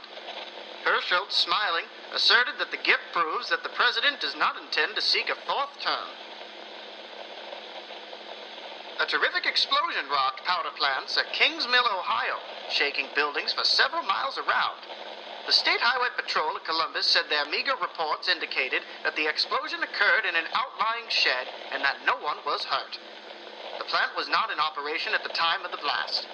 Hersholt, 0.86 1.31
smiling, 1.31 1.86
asserted 2.13 2.59
that 2.59 2.69
the 2.69 2.77
gift 2.77 3.09
proves 3.12 3.49
that 3.49 3.63
the 3.63 3.73
president 3.73 4.21
does 4.21 4.36
not 4.36 4.62
intend 4.62 4.93
to 4.95 5.01
seek 5.01 5.29
a 5.29 5.36
fourth 5.49 5.73
term. 5.81 6.13
A 8.99 9.07
terrific 9.07 9.47
explosion 9.47 10.05
rocked 10.12 10.45
power 10.45 10.69
plants 10.77 11.17
at 11.17 11.33
Kings 11.33 11.65
Mill, 11.65 11.88
Ohio, 11.89 12.38
shaking 12.69 13.07
buildings 13.15 13.53
for 13.53 13.63
several 13.63 14.03
miles 14.03 14.38
around. 14.38 14.77
The 15.45 15.51
State 15.51 15.82
Highway 15.82 16.08
Patrol 16.15 16.56
at 16.56 16.63
Columbus 16.63 17.06
said 17.06 17.27
their 17.29 17.45
meager 17.45 17.75
reports 17.75 18.29
indicated 18.29 18.82
that 19.03 19.15
the 19.15 19.27
explosion 19.27 19.84
occurred 19.84 20.23
in 20.23 20.36
an 20.36 20.47
outlying 20.53 21.10
shed 21.10 21.47
and 21.71 21.84
that 21.84 22.06
no 22.06 22.15
one 22.15 22.38
was 22.45 22.63
hurt. 22.63 22.97
The 23.77 23.84
plant 23.84 24.15
was 24.15 24.29
not 24.29 24.51
in 24.51 24.60
operation 24.60 25.13
at 25.13 25.23
the 25.23 25.36
time 25.36 25.65
of 25.65 25.71
the 25.71 25.84
blast. 25.84 26.27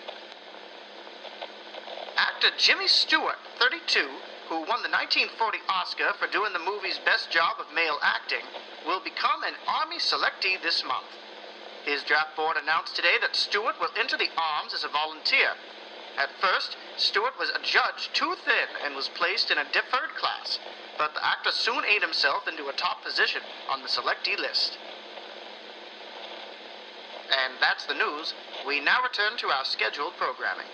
Actor 2.17 2.51
Jimmy 2.57 2.87
Stewart, 2.87 3.39
32, 3.57 4.07
who 4.49 4.59
won 4.61 4.83
the 4.85 4.93
1940 4.93 5.57
Oscar 5.69 6.13
for 6.13 6.27
doing 6.27 6.53
the 6.53 6.59
movie's 6.59 6.99
best 6.99 7.31
job 7.31 7.57
of 7.59 7.73
male 7.73 7.97
acting, 8.03 8.45
will 8.85 8.99
become 8.99 9.41
an 9.43 9.55
Army 9.67 9.97
selectee 9.97 10.61
this 10.61 10.83
month. 10.83 11.09
His 11.85 12.03
draft 12.03 12.35
board 12.35 12.57
announced 12.57 12.95
today 12.95 13.17
that 13.21 13.35
Stewart 13.35 13.79
will 13.79 13.89
enter 13.97 14.17
the 14.17 14.29
arms 14.37 14.73
as 14.73 14.83
a 14.83 14.89
volunteer. 14.89 15.53
At 16.19 16.29
first, 16.41 16.75
Stewart 16.97 17.39
was 17.39 17.49
adjudged 17.49 18.13
too 18.13 18.35
thin 18.43 18.67
and 18.83 18.93
was 18.93 19.07
placed 19.07 19.51
in 19.51 19.57
a 19.57 19.63
deferred 19.71 20.15
class, 20.15 20.59
but 20.97 21.13
the 21.13 21.25
actor 21.25 21.51
soon 21.51 21.85
ate 21.85 22.01
himself 22.01 22.45
into 22.45 22.67
a 22.67 22.73
top 22.73 23.01
position 23.05 23.41
on 23.69 23.81
the 23.81 23.87
selectee 23.87 24.37
list. 24.37 24.77
And 27.31 27.53
that's 27.61 27.85
the 27.85 27.93
news. 27.93 28.33
We 28.67 28.81
now 28.81 29.01
return 29.01 29.37
to 29.37 29.47
our 29.47 29.63
scheduled 29.63 30.17
programming. 30.17 30.67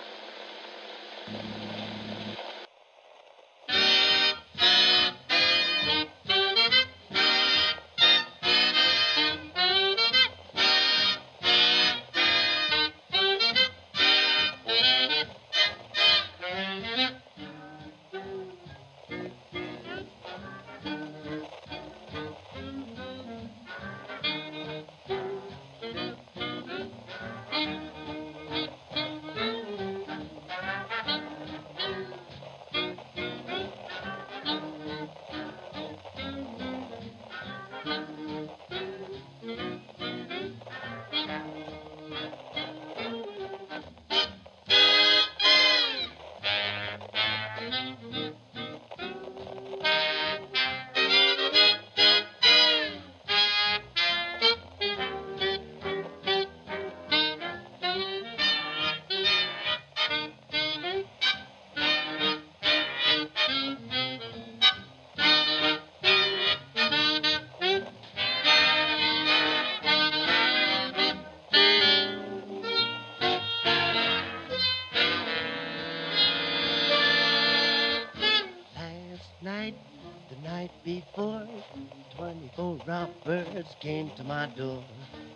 Robbers 83.66 83.76
came 83.80 84.12
to 84.12 84.24
my 84.24 84.48
door. 84.48 84.84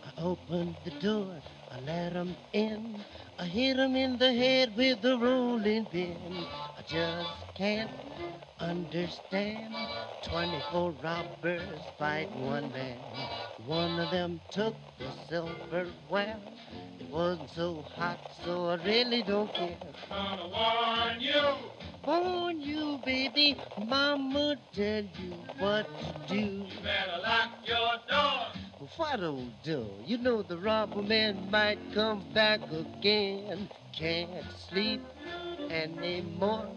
I 0.05 0.21
opened 0.21 0.75
the 0.83 0.91
door, 0.91 1.41
I 1.71 1.79
let 1.79 2.15
'em 2.15 2.35
in. 2.53 3.03
I 3.39 3.45
hit 3.45 3.77
'em 3.77 3.95
in 3.95 4.17
the 4.17 4.33
head 4.33 4.75
with 4.75 5.03
a 5.05 5.17
rolling 5.17 5.85
pin. 5.87 6.45
I 6.77 6.81
just 6.83 7.31
can't 7.55 7.91
understand. 8.59 9.73
24 10.21 10.91
robbers 10.91 11.81
fighting 11.97 12.45
one 12.45 12.71
man. 12.71 13.01
One 13.65 13.99
of 13.99 14.11
them 14.11 14.41
took 14.51 14.75
the 14.97 15.11
silverware. 15.27 16.39
It 16.99 17.09
wasn't 17.09 17.49
so 17.49 17.83
hot, 17.95 18.19
so 18.43 18.69
I 18.69 18.75
really 18.75 19.23
don't 19.23 19.51
care. 19.53 19.93
Gonna 20.09 20.47
warn 20.49 21.21
you. 21.21 21.78
Warn 22.05 22.61
you, 22.61 22.99
baby. 23.05 23.57
Mama 23.77 24.55
tell 24.73 25.03
you 25.03 25.33
what 25.59 25.85
to 25.99 26.33
do. 26.33 26.35
You 26.35 26.65
better 26.81 27.21
lock 27.21 27.49
your 27.65 27.97
door. 28.09 28.87
What 28.95 29.21
old 29.21 29.51
do? 29.63 29.85
You 30.05 30.17
know 30.17 30.41
the 30.41 30.57
robber 30.57 31.01
man 31.01 31.49
might 31.51 31.79
come 31.93 32.23
back 32.33 32.61
again. 32.71 33.69
Can't 33.91 34.45
sleep 34.69 35.01
anymore. 35.69 36.69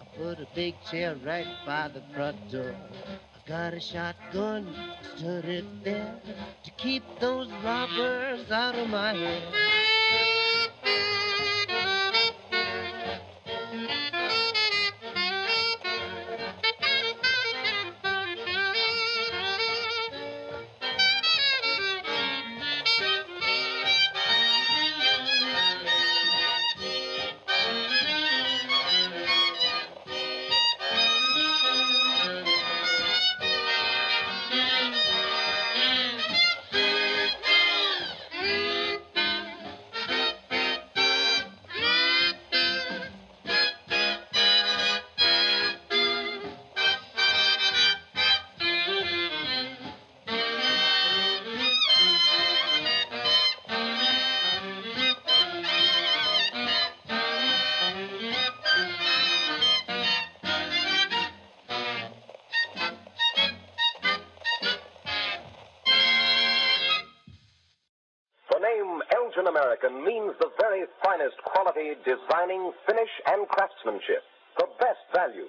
I 0.00 0.04
put 0.18 0.40
a 0.40 0.46
big 0.54 0.74
chair 0.90 1.16
right 1.24 1.46
by 1.64 1.88
the 1.88 2.02
front 2.14 2.50
door. 2.50 2.74
I 2.74 3.48
got 3.48 3.74
a 3.74 3.80
shotgun, 3.80 4.74
stood 5.16 5.46
it 5.46 5.84
there 5.84 6.14
to 6.64 6.70
keep 6.72 7.02
those 7.18 7.50
robbers 7.64 8.50
out 8.50 8.74
of 8.74 8.88
my 8.90 9.14
hair. 9.14 9.42
Designing, 71.76 72.72
finish, 72.88 73.12
and 73.26 73.46
craftsmanship. 73.48 74.24
The 74.56 74.66
best 74.80 75.04
value. 75.12 75.48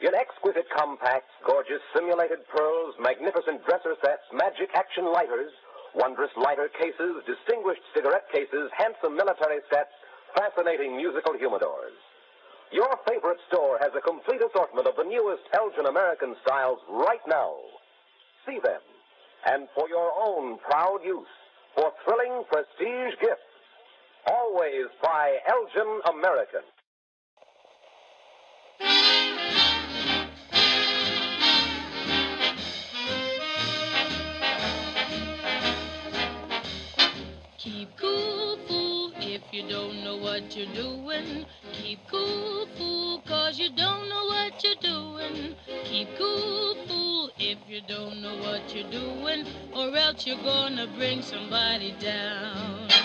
In 0.00 0.16
exquisite 0.16 0.64
compacts, 0.72 1.28
gorgeous 1.44 1.84
simulated 1.94 2.40
pearls, 2.48 2.94
magnificent 2.98 3.60
dresser 3.68 3.94
sets, 4.00 4.24
magic 4.32 4.72
action 4.74 5.12
lighters, 5.12 5.52
wondrous 5.94 6.32
lighter 6.36 6.72
cases, 6.80 7.20
distinguished 7.28 7.84
cigarette 7.92 8.24
cases, 8.32 8.72
handsome 8.72 9.14
military 9.16 9.60
sets, 9.68 9.92
fascinating 10.34 10.96
musical 10.96 11.34
humidors. 11.36 11.92
Your 12.72 12.88
favorite 13.06 13.40
store 13.48 13.76
has 13.82 13.92
a 13.92 14.00
complete 14.00 14.40
assortment 14.40 14.86
of 14.86 14.96
the 14.96 15.04
newest 15.04 15.42
Elgin 15.52 15.86
American 15.86 16.36
styles 16.46 16.78
right 16.88 17.20
now. 17.28 17.52
See 18.46 18.60
them. 18.62 18.80
And 19.44 19.68
for 19.74 19.88
your 19.88 20.12
own 20.16 20.58
proud 20.64 21.00
use, 21.04 21.28
for 21.74 21.92
thrilling 22.04 22.44
prestige 22.48 23.20
gifts, 23.20 23.49
always 24.26 24.86
by 25.02 25.38
Elgin 25.48 26.00
American. 26.16 26.60
Keep 37.58 37.96
cool, 37.98 38.58
fool, 38.66 39.12
if 39.18 39.42
you 39.52 39.68
don't 39.68 40.02
know 40.02 40.16
what 40.16 40.56
you're 40.56 40.74
doing. 40.74 41.44
Keep 41.72 42.00
cool, 42.10 42.66
fool, 42.78 43.22
cause 43.26 43.58
you 43.58 43.68
don't 43.76 44.08
know 44.08 44.24
what 44.26 44.64
you're 44.64 44.74
doing. 44.80 45.54
Keep 45.84 46.08
cool, 46.16 46.74
fool, 46.88 47.30
if 47.38 47.58
you 47.68 47.82
don't 47.86 48.22
know 48.22 48.36
what 48.38 48.74
you're 48.74 48.90
doing, 48.90 49.44
or 49.74 49.94
else 49.96 50.26
you're 50.26 50.42
gonna 50.42 50.86
bring 50.96 51.20
somebody 51.20 51.94
down. 52.00 52.99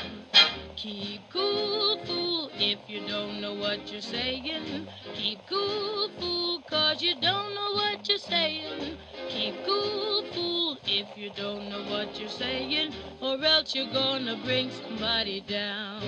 Keep 0.86 1.32
cool, 1.32 1.98
fool, 2.06 2.52
if 2.60 2.78
you 2.88 3.08
don't 3.08 3.41
know 3.41 3.56
what 3.56 3.91
you're 3.91 4.02
saying. 4.02 4.88
Keep 5.15 5.48
cool, 5.50 6.10
fool, 6.19 6.62
cause 6.69 7.02
you 7.02 7.15
don't 7.19 7.56
know 7.56 7.71
what 7.74 8.08
you're 8.08 8.19
saying. 8.19 8.95
Keep 9.28 9.65
cool, 9.65 10.24
fool, 10.32 10.78
if 10.86 11.08
you 11.17 11.32
don't 11.32 11.69
know 11.71 11.82
what 11.86 12.19
you're 12.19 12.30
saying, 12.30 12.93
or 13.19 13.43
else 13.43 13.74
you're 13.74 13.91
gonna 13.91 14.39
bring 14.45 14.69
somebody 14.69 15.41
down. 15.41 16.04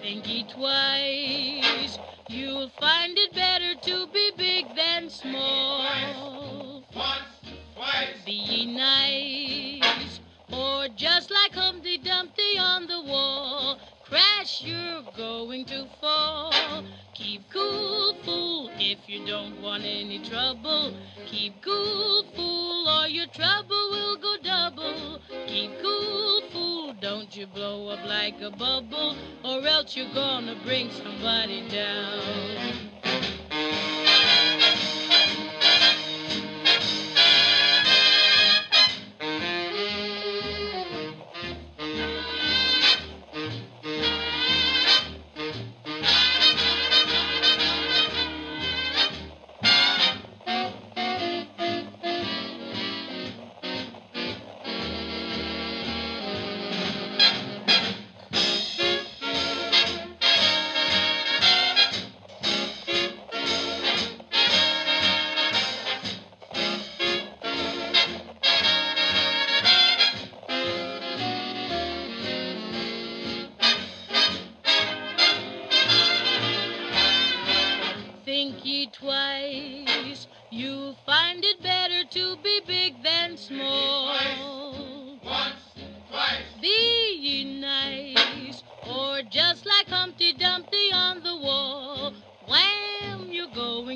Think 0.00 0.28
ye 0.28 0.44
twice, 0.44 1.98
you'll 2.28 2.68
find 2.78 3.18
it 3.18 3.34
better 3.34 3.74
to 3.74 4.06
be 4.06 4.30
big 4.36 4.76
than 4.76 5.10
small. 5.10 6.84
Once, 6.94 7.42
twice. 7.74 8.24
Be 8.24 8.66
nice, 8.66 10.20
or 10.52 10.86
just 10.94 11.32
like 11.32 11.54
Humpty 11.54 11.98
Dumpty 11.98 12.56
on 12.56 12.86
the 12.86 13.02
wall. 13.02 13.55
Crash, 14.08 14.62
you're 14.62 15.02
going 15.16 15.64
to 15.64 15.84
fall. 16.00 16.52
Keep 17.12 17.50
cool, 17.50 18.14
fool, 18.24 18.70
if 18.78 18.98
you 19.08 19.26
don't 19.26 19.60
want 19.60 19.82
any 19.82 20.20
trouble. 20.20 20.94
Keep 21.26 21.60
cool, 21.60 22.24
fool, 22.36 22.88
or 22.88 23.08
your 23.08 23.26
trouble 23.26 23.90
will 23.90 24.16
go 24.16 24.36
double. 24.44 25.18
Keep 25.48 25.82
cool, 25.82 26.40
fool, 26.52 26.94
don't 27.00 27.36
you 27.36 27.48
blow 27.48 27.88
up 27.88 28.06
like 28.06 28.40
a 28.42 28.50
bubble, 28.50 29.16
or 29.44 29.66
else 29.66 29.96
you're 29.96 30.14
gonna 30.14 30.54
bring 30.64 30.88
somebody 30.92 31.68
down. 31.68 32.95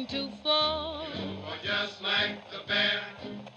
Going 0.06 0.30
to 0.30 0.36
fall. 0.42 1.06
Or 1.46 1.56
just 1.62 2.00
like 2.02 2.36
the 2.50 2.60
bear, 2.66 3.00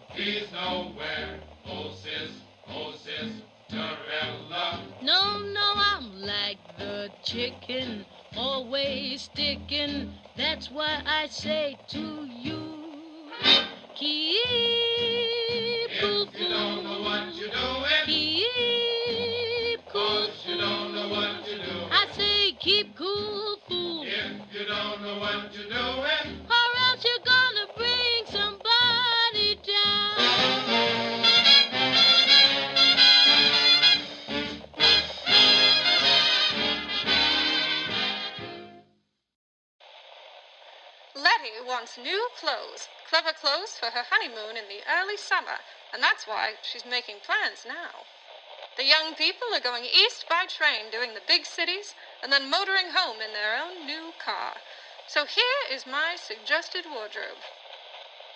he's 0.10 0.51
nowhere. 0.51 1.39
Oh, 1.65 1.91
sis, 1.91 2.32
oh, 2.67 2.93
sis, 2.93 3.32
Torella. 3.71 4.79
No, 5.01 5.39
no, 5.39 5.73
I'm 5.75 6.21
like 6.21 6.60
the 6.77 7.12
chicken, 7.23 8.06
always 8.36 9.21
sticking. 9.23 10.13
That's 10.36 10.69
why 10.69 11.01
I 11.06 11.27
say 11.27 11.77
to 11.89 12.25
you, 12.25 13.32
keep 13.95 14.39
cool, 16.01 16.25
fool. 16.25 16.49
don't 16.49 16.84
know 16.84 17.01
what 17.03 17.36
you're 17.36 17.49
doing. 17.49 18.06
Keep 18.06 19.79
cool. 19.88 20.27
Cause 20.27 20.45
you 20.45 20.58
don't 20.58 20.93
know 20.93 21.10
what 21.10 21.47
you're 21.47 21.63
doing. 21.63 21.89
I 21.91 22.08
say 22.12 22.51
keep 22.60 22.95
cool, 22.97 23.32
wants 41.73 41.97
new 41.97 42.29
clothes, 42.38 42.86
clever 43.09 43.33
clothes 43.33 43.73
for 43.81 43.89
her 43.89 44.05
honeymoon 44.05 44.53
in 44.53 44.69
the 44.69 44.86
early 44.86 45.17
summer, 45.17 45.57
and 45.89 46.03
that's 46.05 46.30
why 46.30 46.53
she's 46.61 46.86
making 46.86 47.17
plans 47.26 47.65
now. 47.65 48.05
The 48.78 48.86
young 48.86 49.17
people 49.17 49.49
are 49.57 49.59
going 49.59 49.89
east 49.89 50.30
by 50.30 50.45
train, 50.45 50.93
doing 50.93 51.17
the 51.17 51.26
big 51.26 51.49
cities, 51.49 51.97
and 52.21 52.32
then 52.32 52.45
motoring 52.45 52.93
home 52.93 53.17
in 53.26 53.34
their 53.34 53.57
own 53.57 53.89
new 53.89 54.13
car. 54.21 54.61
So 55.09 55.26
here 55.26 55.65
is 55.74 55.89
my 55.89 56.13
suggested 56.13 56.86
wardrobe. 56.86 57.41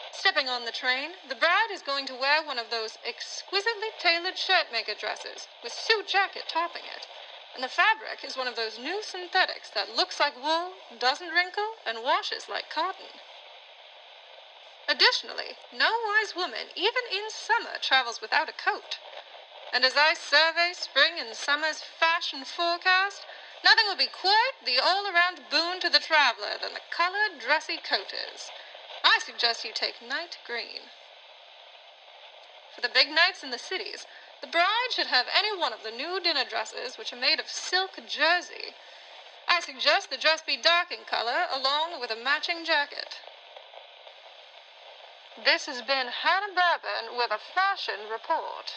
Stepping 0.10 0.50
on 0.50 0.66
the 0.66 0.74
train, 0.74 1.14
the 1.30 1.38
bride 1.38 1.70
is 1.70 1.86
going 1.86 2.10
to 2.10 2.18
wear 2.18 2.42
one 2.42 2.58
of 2.58 2.74
those 2.74 2.98
exquisitely 3.06 3.94
tailored 4.02 4.38
shirt 4.38 4.74
maker 4.74 4.98
dresses 4.98 5.46
with 5.62 5.78
suit 5.78 6.10
jacket 6.10 6.50
topping 6.50 6.90
it. 6.90 7.06
And 7.54 7.64
the 7.64 7.70
fabric 7.70 8.26
is 8.26 8.38
one 8.38 8.48
of 8.48 8.56
those 8.56 8.78
new 8.78 9.02
synthetics 9.04 9.70
that 9.78 9.96
looks 9.96 10.20
like 10.20 10.42
wool, 10.42 10.74
doesn't 10.98 11.30
wrinkle, 11.30 11.78
and 11.86 12.02
washes 12.04 12.50
like 12.50 12.70
cotton. 12.70 13.14
Additionally, 14.88 15.58
no 15.74 15.92
wise 16.06 16.34
woman, 16.34 16.72
even 16.74 17.04
in 17.12 17.30
summer, 17.30 17.78
travels 17.82 18.22
without 18.22 18.48
a 18.48 18.54
coat. 18.54 18.98
And 19.74 19.84
as 19.84 19.98
I 19.98 20.14
survey 20.14 20.72
spring 20.74 21.20
and 21.20 21.36
summer's 21.36 21.82
fashion 21.82 22.46
forecast, 22.46 23.26
nothing 23.66 23.86
will 23.86 23.98
be 23.98 24.08
quite 24.08 24.54
the 24.64 24.80
all 24.80 25.06
around 25.06 25.50
boon 25.52 25.82
to 25.82 25.90
the 25.90 26.00
traveler 26.00 26.58
than 26.62 26.74
the 26.74 26.80
colored, 26.90 27.40
dressy 27.40 27.78
coat 27.78 28.14
is. 28.14 28.50
I 29.04 29.20
suggest 29.20 29.66
you 29.66 29.74
take 29.74 30.02
night 30.02 30.38
green. 30.46 30.88
For 32.74 32.80
the 32.80 32.90
big 32.90 33.10
nights 33.10 33.44
in 33.44 33.52
the 33.52 33.60
cities, 33.60 34.06
the 34.40 34.48
bride 34.48 34.92
should 34.92 35.08
have 35.08 35.28
any 35.36 35.56
one 35.56 35.74
of 35.74 35.84
the 35.84 35.92
new 35.92 36.22
dinner 36.22 36.46
dresses 36.46 36.98
which 36.98 37.12
are 37.12 37.20
made 37.20 37.40
of 37.40 37.50
silk 37.50 38.00
jersey. 38.08 38.74
I 39.50 39.60
suggest 39.60 40.10
the 40.10 40.18
dress 40.18 40.42
be 40.42 40.56
dark 40.56 40.92
in 40.92 41.04
color 41.04 41.48
along 41.52 42.00
with 42.00 42.12
a 42.12 42.16
matching 42.16 42.64
jacket. 42.64 43.20
This 45.46 45.68
has 45.68 45.82
been 45.84 46.08
Hannah 46.08 46.54
Bourbon 46.56 47.18
with 47.18 47.32
a 47.32 47.40
fashion 47.54 48.10
report. 48.10 48.74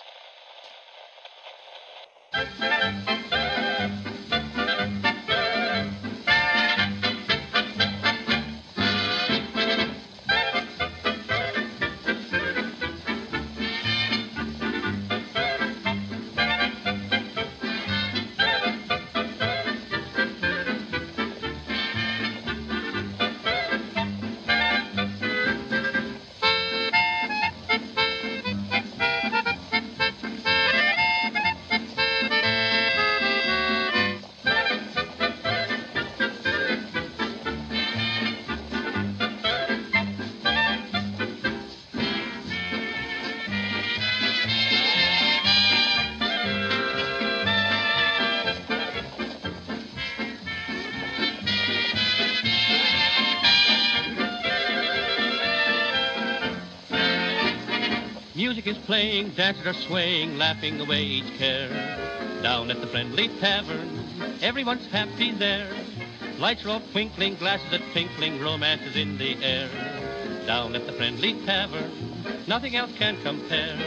Playing, 58.91 59.31
dancers 59.37 59.67
are 59.69 59.81
swaying, 59.87 60.37
laughing 60.37 60.81
away 60.81 61.01
each 61.01 61.39
care. 61.39 61.69
Down 62.43 62.73
at 62.73 62.81
the 62.81 62.89
friendly 62.89 63.29
tavern, 63.39 63.89
everyone's 64.43 64.85
happy 64.89 65.31
there. 65.31 65.73
Lights 66.41 66.65
are 66.65 66.71
all 66.71 66.83
twinkling, 66.91 67.37
glasses 67.37 67.73
are 67.73 67.93
tinkling, 67.95 68.41
romance 68.41 68.83
is 68.83 68.97
in 68.97 69.17
the 69.17 69.37
air. 69.45 69.69
Down 70.45 70.75
at 70.75 70.87
the 70.87 70.93
friendly 70.95 71.35
tavern, 71.47 71.89
nothing 72.49 72.75
else 72.75 72.91
can 72.99 73.17
compare. 73.23 73.79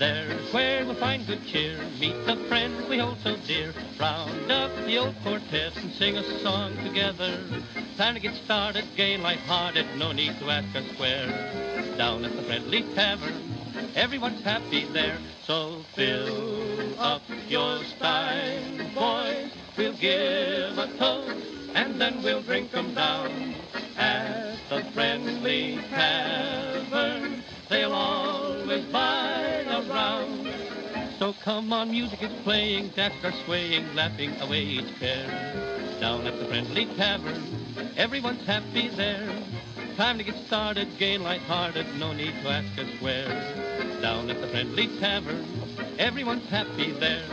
There's 0.00 0.52
where 0.52 0.84
we'll 0.84 0.96
find 0.96 1.24
good 1.24 1.46
cheer, 1.46 1.78
meet 2.00 2.26
the 2.26 2.34
friends 2.48 2.88
we 2.88 2.98
hold 2.98 3.18
so 3.22 3.36
dear. 3.46 3.72
Round 4.00 4.50
up 4.50 4.74
the 4.86 4.98
old 4.98 5.14
quartet 5.22 5.76
and 5.76 5.92
sing 5.92 6.16
a 6.16 6.40
song 6.40 6.74
together. 6.82 7.38
Time 7.96 8.14
to 8.14 8.20
get 8.20 8.34
started, 8.42 8.86
gay, 8.96 9.16
light-hearted, 9.18 9.86
no 9.98 10.10
need 10.10 10.36
to 10.40 10.50
ask 10.50 10.74
us 10.74 10.98
where. 10.98 11.28
Down 11.96 12.24
at 12.24 12.34
the 12.34 12.42
friendly 12.42 12.82
tavern, 12.96 13.41
everyone's 13.94 14.42
happy 14.42 14.84
there. 14.86 15.18
So 15.44 15.84
fill 15.94 16.98
up 17.00 17.22
your 17.48 17.82
stein, 17.84 18.90
boys. 18.94 19.50
We'll 19.76 19.94
give 19.94 20.78
a 20.78 20.88
toast, 20.98 21.46
and 21.74 22.00
then 22.00 22.22
we'll 22.22 22.42
drink 22.42 22.74
'em 22.74 22.94
down. 22.94 23.54
At 23.96 24.56
the 24.68 24.84
friendly 24.92 25.78
tavern, 25.90 27.42
they'll 27.68 27.92
always 27.92 28.84
buy 28.86 29.64
a 29.68 29.82
round. 29.82 30.48
So 31.18 31.34
come 31.34 31.72
on, 31.72 31.90
music 31.90 32.22
is 32.22 32.32
playing, 32.42 32.88
dancers 32.96 33.24
are 33.24 33.44
swaying, 33.44 33.94
laughing 33.94 34.32
away 34.40 34.62
each 34.62 34.98
care. 34.98 35.28
Down 36.00 36.26
at 36.26 36.38
the 36.38 36.46
friendly 36.46 36.86
tavern, 36.96 37.92
everyone's 37.96 38.44
happy 38.44 38.88
there. 38.88 39.30
Time 39.96 40.18
to 40.18 40.24
get 40.24 40.36
started, 40.46 40.88
gay, 40.98 41.18
light-hearted, 41.18 41.86
no 41.98 42.12
need 42.12 42.34
to 42.42 42.48
ask 42.48 42.78
us 42.78 43.00
where. 43.00 43.71
Down 44.02 44.30
at 44.30 44.40
the 44.40 44.48
friendly 44.48 44.88
tavern, 44.98 45.46
everyone's 45.96 46.48
happy 46.50 46.90
there. 46.90 47.24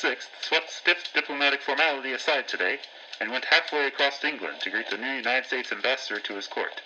VI 0.00 0.16
swept 0.40 0.70
stiff 0.70 1.12
diplomatic 1.12 1.60
formality 1.60 2.12
aside 2.12 2.46
today 2.46 2.78
and 3.20 3.32
went 3.32 3.46
halfway 3.46 3.84
across 3.86 4.22
England 4.22 4.60
to 4.60 4.70
greet 4.70 4.88
the 4.90 4.96
new 4.96 5.14
United 5.14 5.46
States 5.46 5.72
ambassador 5.72 6.20
to 6.20 6.36
his 6.36 6.46
court. 6.46 6.80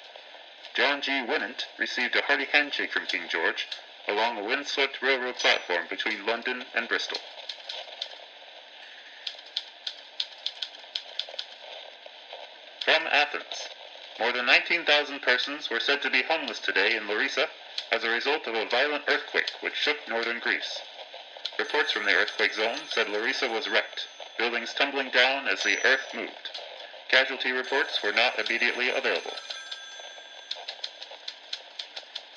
John 0.74 1.02
G. 1.02 1.10
Winant 1.20 1.66
received 1.76 2.16
a 2.16 2.22
hearty 2.22 2.46
handshake 2.46 2.90
from 2.92 3.04
King 3.04 3.28
George 3.28 3.68
along 4.08 4.38
a 4.38 4.44
windswept 4.44 5.02
railroad 5.02 5.36
platform 5.36 5.86
between 5.88 6.24
London 6.24 6.64
and 6.74 6.88
Bristol. 6.88 7.18
From 12.80 13.06
Athens, 13.08 13.68
more 14.18 14.32
than 14.32 14.46
19,000 14.46 15.20
persons 15.20 15.68
were 15.68 15.80
said 15.80 16.00
to 16.00 16.10
be 16.10 16.22
homeless 16.22 16.60
today 16.60 16.96
in 16.96 17.06
Larissa 17.06 17.50
as 17.90 18.04
a 18.04 18.10
result 18.10 18.46
of 18.46 18.54
a 18.54 18.64
violent 18.64 19.04
earthquake 19.06 19.50
which 19.60 19.74
shook 19.76 19.98
northern 20.08 20.38
Greece. 20.38 20.80
Reports 21.58 21.92
from 21.92 22.06
the 22.06 22.14
earthquake 22.14 22.54
zone 22.54 22.78
said 22.88 23.10
Larissa 23.10 23.46
was 23.48 23.68
wrecked, 23.68 24.08
buildings 24.38 24.72
tumbling 24.72 25.10
down 25.10 25.46
as 25.46 25.62
the 25.62 25.84
earth 25.84 26.14
moved. 26.14 26.50
Casualty 27.08 27.52
reports 27.52 28.02
were 28.02 28.12
not 28.12 28.38
immediately 28.38 28.88
available. 28.88 29.36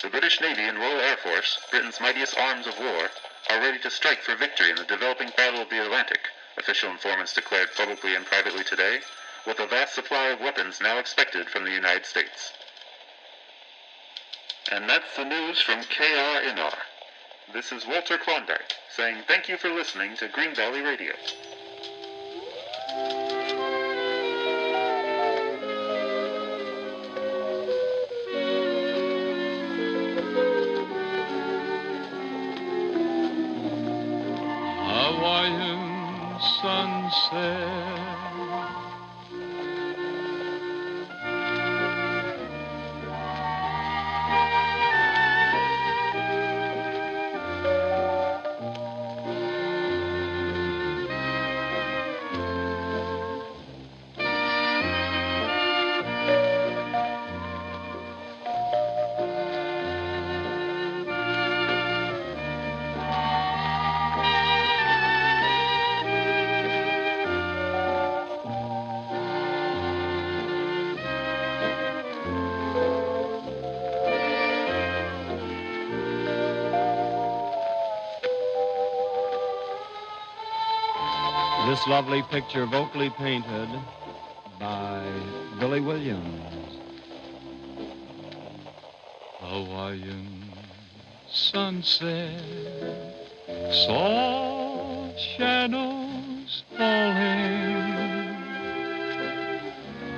The 0.01 0.09
British 0.09 0.41
Navy 0.41 0.63
and 0.63 0.77
Royal 0.77 0.99
Air 0.99 1.15
Force, 1.15 1.59
Britain's 1.71 2.01
mightiest 2.01 2.37
arms 2.37 2.67
of 2.67 2.77
war, 2.77 3.09
are 3.49 3.59
ready 3.59 3.79
to 3.79 3.89
strike 3.89 4.21
for 4.21 4.35
victory 4.35 4.69
in 4.69 4.75
the 4.75 4.83
developing 4.83 5.29
Battle 5.37 5.61
of 5.61 5.69
the 5.69 5.81
Atlantic, 5.81 6.27
official 6.57 6.91
informants 6.91 7.33
declared 7.33 7.73
publicly 7.73 8.15
and 8.15 8.25
privately 8.25 8.65
today, 8.65 8.99
with 9.47 9.59
a 9.59 9.67
vast 9.67 9.95
supply 9.95 10.27
of 10.27 10.41
weapons 10.41 10.81
now 10.81 10.97
expected 10.97 11.49
from 11.49 11.63
the 11.63 11.71
United 11.71 12.05
States. 12.05 12.51
And 14.71 14.89
that's 14.89 15.15
the 15.15 15.23
news 15.23 15.61
from 15.61 15.83
KRNR. 15.83 16.75
This 17.53 17.71
is 17.71 17.87
Walter 17.87 18.17
Klondike 18.17 18.75
saying 18.95 19.17
thank 19.27 19.49
you 19.49 19.57
for 19.57 19.69
listening 19.69 20.15
to 20.15 20.29
Green 20.29 20.55
Valley 20.55 20.81
Radio. 20.81 21.11
Hawaiian 34.87 36.39
sunset. 36.61 38.04
This 81.85 81.91
lovely 81.91 82.23
picture 82.23 82.65
vocally 82.65 83.11
painted 83.11 83.69
by 84.59 85.07
Billy 85.59 85.81
Williams. 85.81 86.79
Hawaiian 89.39 90.49
sunset, 91.29 92.41
soft 93.85 95.19
shadows 95.37 96.63
falling, 96.75 97.83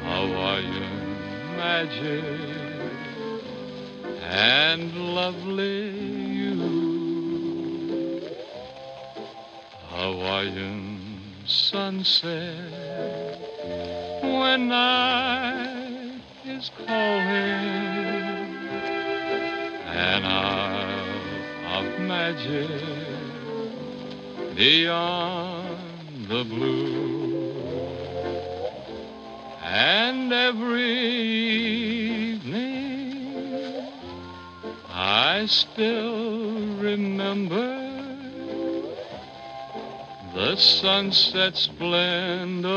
Hawaiian 0.05 1.17
magic, 1.57 2.23
and 4.21 4.95
lovely 4.95 5.89
you, 6.31 8.21
Hawaiian 9.89 10.86
sunset, 11.47 12.71
when 14.21 14.67
night 14.67 16.21
is 16.45 16.69
calling 16.85 16.97
an 19.87 20.25
isle 20.25 21.05
of 21.77 21.99
magic 22.01 22.69
beyond 24.55 26.27
the 26.27 26.43
blue. 26.43 27.15
And 29.63 30.33
every 30.33 30.83
evening 32.33 32.67
I 34.89 35.45
still 35.45 36.75
remember 36.77 37.76
the 40.37 40.55
sunset 40.55 41.57
splendor 41.57 42.69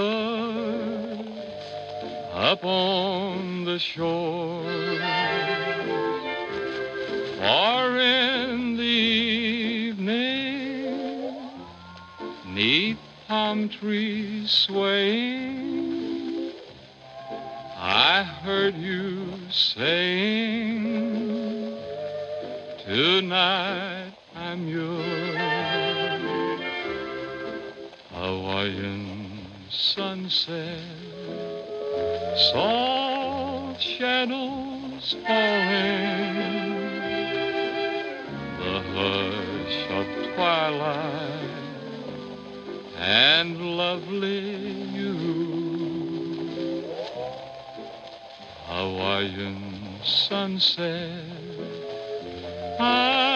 up 2.33 2.65
on 2.65 3.67
the 3.67 3.79
shore. 3.79 4.65
For 7.37 7.99
in 7.99 8.79
the 8.79 8.83
evening, 9.93 11.51
neath 12.47 12.97
palm 13.29 13.69
trees 13.69 14.51
swaying, 14.51 16.53
I 17.77 18.23
heard 18.23 18.75
you 18.75 19.35
saying, 19.51 20.89
Tonight 22.87 24.00
sunset, 29.71 30.81
soft 32.53 33.81
shadows 33.81 35.17
falling, 35.27 36.75
the 38.59 38.81
hush 38.95 39.91
of 39.91 40.35
twilight, 40.35 41.51
and 42.97 43.61
lovely 43.61 44.73
you. 44.91 45.15
Hawaiian 48.67 50.01
sunset, 50.03 51.25
I 52.81 53.30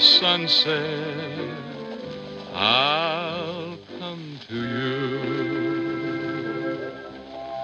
sunset, 0.00 1.56
I'll 2.54 3.78
come 3.98 4.38
to 4.48 4.54
you. 4.54 5.20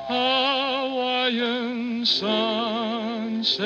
Hawaiian 0.09 2.05
sunset 2.05 3.57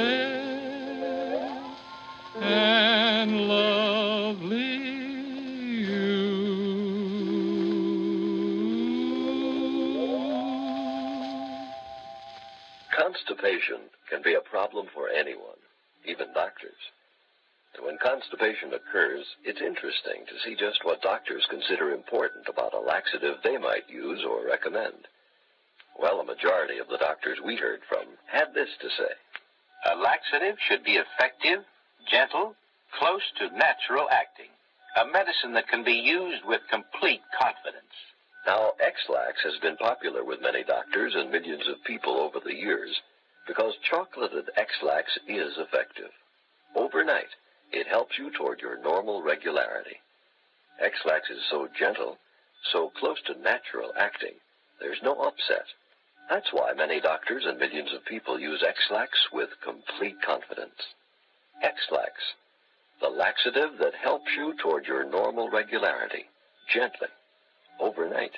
and 2.41 3.41
lovely 3.49 4.71
Constipation 12.97 13.81
can 14.09 14.23
be 14.23 14.35
a 14.35 14.41
problem 14.41 14.87
for 14.95 15.09
anyone, 15.09 15.59
even 16.05 16.33
doctors. 16.35 16.77
Constipation 18.01 18.73
occurs, 18.73 19.27
it's 19.45 19.61
interesting 19.61 20.25
to 20.25 20.41
see 20.43 20.57
just 20.57 20.85
what 20.85 21.03
doctors 21.03 21.47
consider 21.51 21.93
important 21.93 22.49
about 22.49 22.73
a 22.73 22.81
laxative 22.81 23.37
they 23.45 23.59
might 23.59 23.89
use 23.91 24.25
or 24.25 24.47
recommend. 24.47 25.07
Well, 26.01 26.21
a 26.21 26.25
majority 26.25 26.79
of 26.79 26.89
the 26.89 26.97
doctors 26.97 27.39
we 27.45 27.57
heard 27.57 27.81
from 27.89 28.09
had 28.25 28.55
this 28.55 28.71
to 28.81 28.89
say. 28.89 29.13
A 29.93 29.97
laxative 29.97 30.57
should 30.67 30.83
be 30.83 30.97
effective, 30.97 31.61
gentle, 32.11 32.57
close 32.99 33.23
to 33.39 33.57
natural 33.57 34.09
acting. 34.11 34.49
A 34.97 35.05
medicine 35.07 35.53
that 35.53 35.69
can 35.69 35.85
be 35.85 36.01
used 36.01 36.43
with 36.47 36.63
complete 36.73 37.21
confidence. 37.39 37.93
Now, 38.47 38.73
Ex-Lax 38.81 39.43
has 39.45 39.61
been 39.61 39.77
popular 39.77 40.25
with 40.25 40.41
many 40.41 40.65
doctors 40.65 41.13
and 41.15 41.31
millions 41.31 41.69
of 41.69 41.85
people 41.85 42.17
over 42.17 42.41
the 42.41 42.57
years 42.57 42.97
because 43.47 43.75
chocolated 43.91 44.49
Ex-Lax 44.57 45.19
is 45.29 45.53
effective. 45.59 46.11
Overnight, 46.75 47.29
it 47.73 47.87
helps 47.87 48.19
you 48.19 48.31
toward 48.31 48.61
your 48.61 48.81
normal 48.83 49.23
regularity. 49.23 49.97
Ex-Lax 50.81 51.31
is 51.31 51.43
so 51.51 51.69
gentle, 51.79 52.19
so 52.73 52.91
close 52.99 53.21
to 53.27 53.41
natural 53.41 53.93
acting, 53.99 54.35
there's 54.81 55.03
no 55.03 55.15
upset. 55.15 55.67
That's 56.29 56.53
why 56.53 56.73
many 56.75 57.01
doctors 57.01 57.45
and 57.47 57.59
millions 57.59 57.93
of 57.93 58.05
people 58.05 58.39
use 58.39 58.63
Ex-Lax 58.67 59.11
with 59.33 59.51
complete 59.63 60.21
confidence. 60.23 60.95
Ex-Lax, 61.63 62.13
the 63.01 63.09
laxative 63.09 63.79
that 63.79 63.95
helps 63.95 64.31
you 64.37 64.55
toward 64.63 64.87
your 64.87 65.05
normal 65.05 65.51
regularity, 65.51 66.25
gently, 66.73 67.09
overnight. 67.79 68.33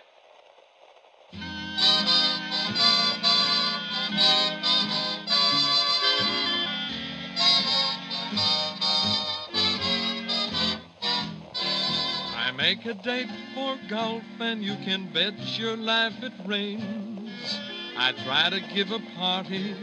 Make 12.63 12.87
a 12.87 12.95
date 12.95 13.29
for 13.57 13.77
golf, 13.89 14.23
and 14.39 14.63
you 14.63 14.77
can 14.85 15.13
bet 15.13 15.35
your 15.59 15.77
life 15.77 16.15
it 16.23 16.33
rains. 16.47 17.59
I 17.97 18.13
try 18.25 18.51
to 18.51 18.61
give 18.73 18.93
a 18.93 19.01
party, 19.17 19.75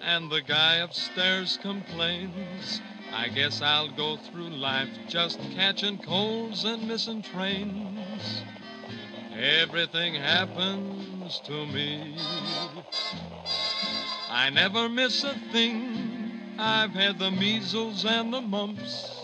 and 0.00 0.30
the 0.30 0.40
guy 0.40 0.76
upstairs 0.76 1.58
complains. 1.60 2.80
I 3.12 3.26
guess 3.26 3.60
I'll 3.60 3.90
go 3.90 4.16
through 4.16 4.50
life 4.50 4.90
just 5.08 5.40
catching 5.56 5.98
colds 5.98 6.62
and 6.62 6.86
missing 6.86 7.20
trains. 7.20 8.44
Everything 9.36 10.14
happens 10.14 11.40
to 11.40 11.66
me. 11.66 12.16
I 14.30 14.50
never 14.50 14.88
miss 14.88 15.24
a 15.24 15.34
thing. 15.50 16.54
I've 16.60 16.92
had 16.92 17.18
the 17.18 17.32
measles 17.32 18.04
and 18.04 18.32
the 18.32 18.40
mumps. 18.40 19.23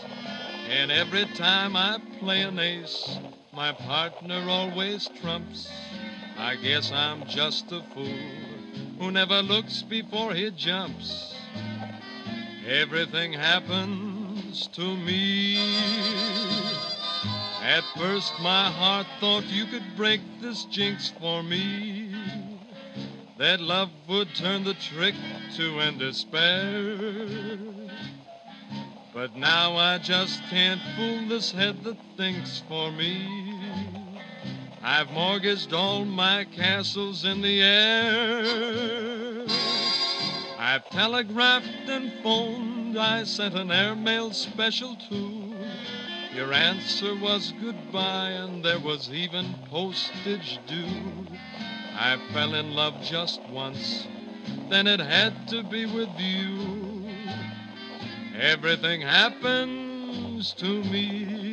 And 0.71 0.89
every 0.89 1.25
time 1.35 1.75
I 1.75 1.99
play 2.19 2.43
an 2.43 2.57
ace, 2.57 3.19
my 3.51 3.73
partner 3.73 4.41
always 4.47 5.09
trumps. 5.21 5.69
I 6.37 6.55
guess 6.55 6.93
I'm 6.93 7.27
just 7.27 7.73
a 7.73 7.81
fool 7.93 8.07
who 8.97 9.11
never 9.11 9.41
looks 9.41 9.81
before 9.81 10.33
he 10.33 10.49
jumps. 10.51 11.35
Everything 12.65 13.33
happens 13.33 14.67
to 14.67 14.95
me. 14.95 15.57
At 17.61 17.83
first, 17.97 18.31
my 18.39 18.71
heart 18.71 19.07
thought 19.19 19.43
you 19.47 19.65
could 19.65 19.97
break 19.97 20.21
this 20.39 20.63
jinx 20.65 21.11
for 21.19 21.43
me. 21.43 22.15
That 23.37 23.59
love 23.59 23.89
would 24.07 24.33
turn 24.35 24.63
the 24.63 24.75
trick 24.75 25.15
to 25.57 25.81
end 25.81 25.99
despair. 25.99 27.57
But 29.13 29.35
now 29.35 29.75
I 29.75 29.97
just 29.97 30.41
can't 30.49 30.81
fool 30.95 31.27
this 31.27 31.51
head 31.51 31.83
that 31.83 31.97
thinks 32.15 32.63
for 32.67 32.91
me. 32.91 33.27
I've 34.81 35.11
mortgaged 35.11 35.73
all 35.73 36.05
my 36.05 36.45
castles 36.45 37.25
in 37.25 37.41
the 37.41 37.61
air. 37.61 39.45
I've 40.57 40.89
telegraphed 40.91 41.89
and 41.89 42.13
phoned, 42.23 42.97
I 42.97 43.25
sent 43.25 43.55
an 43.55 43.69
airmail 43.69 44.31
special 44.31 44.95
too. 44.95 45.55
Your 46.33 46.53
answer 46.53 47.13
was 47.15 47.53
goodbye, 47.61 48.29
and 48.29 48.63
there 48.63 48.79
was 48.79 49.11
even 49.11 49.53
postage 49.69 50.59
due. 50.65 51.27
I 51.93 52.17
fell 52.31 52.53
in 52.53 52.73
love 52.73 53.01
just 53.01 53.41
once, 53.49 54.07
then 54.69 54.87
it 54.87 55.01
had 55.01 55.49
to 55.49 55.63
be 55.63 55.85
with 55.85 56.17
you. 56.17 56.80
Everything 58.39 59.01
happens 59.01 60.53
to 60.53 60.83
me. 60.83 61.51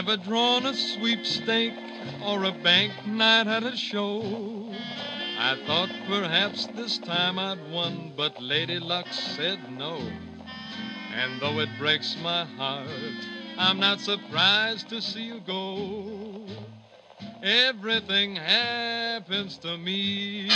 Never 0.00 0.16
drawn 0.16 0.64
a 0.64 0.72
sweepstake 0.72 1.74
or 2.24 2.44
a 2.44 2.52
bank 2.52 2.90
night 3.06 3.46
at 3.46 3.64
a 3.64 3.76
show. 3.76 4.72
I 5.38 5.58
thought 5.66 5.90
perhaps 6.08 6.64
this 6.68 6.96
time 6.96 7.38
I'd 7.38 7.70
won, 7.70 8.14
but 8.16 8.40
Lady 8.40 8.78
Luck 8.78 9.08
said 9.12 9.58
no. 9.70 10.00
And 11.14 11.38
though 11.38 11.60
it 11.60 11.68
breaks 11.78 12.16
my 12.22 12.46
heart, 12.46 12.88
I'm 13.58 13.78
not 13.78 14.00
surprised 14.00 14.88
to 14.88 15.02
see 15.02 15.24
you 15.24 15.40
go. 15.40 16.46
Everything 17.42 18.36
happens 18.36 19.58
to 19.58 19.76
me. 19.76 20.48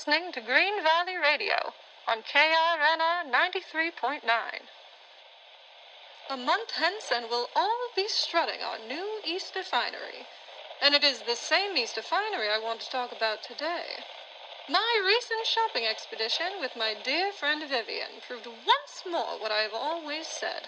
Listening 0.00 0.32
to 0.32 0.40
Green 0.40 0.82
Valley 0.82 1.18
Radio 1.20 1.74
on 2.08 2.22
KRNR 2.22 3.28
93.9. 3.28 4.22
A 6.30 6.36
month 6.38 6.70
hence, 6.70 7.12
and 7.14 7.26
we'll 7.28 7.50
all 7.54 7.90
be 7.94 8.08
strutting 8.08 8.62
our 8.62 8.78
new 8.88 9.20
Easter 9.26 9.62
finery. 9.62 10.24
And 10.80 10.94
it 10.94 11.04
is 11.04 11.20
the 11.20 11.36
same 11.36 11.76
Easter 11.76 12.00
finery 12.00 12.48
I 12.48 12.58
want 12.58 12.80
to 12.80 12.90
talk 12.90 13.12
about 13.12 13.42
today. 13.42 14.00
My 14.70 15.02
recent 15.04 15.44
shopping 15.44 15.84
expedition 15.84 16.60
with 16.62 16.76
my 16.76 16.94
dear 17.04 17.30
friend 17.30 17.62
Vivian 17.68 18.24
proved 18.26 18.46
once 18.46 19.04
more 19.04 19.38
what 19.38 19.52
I 19.52 19.60
have 19.68 19.74
always 19.74 20.26
said 20.26 20.62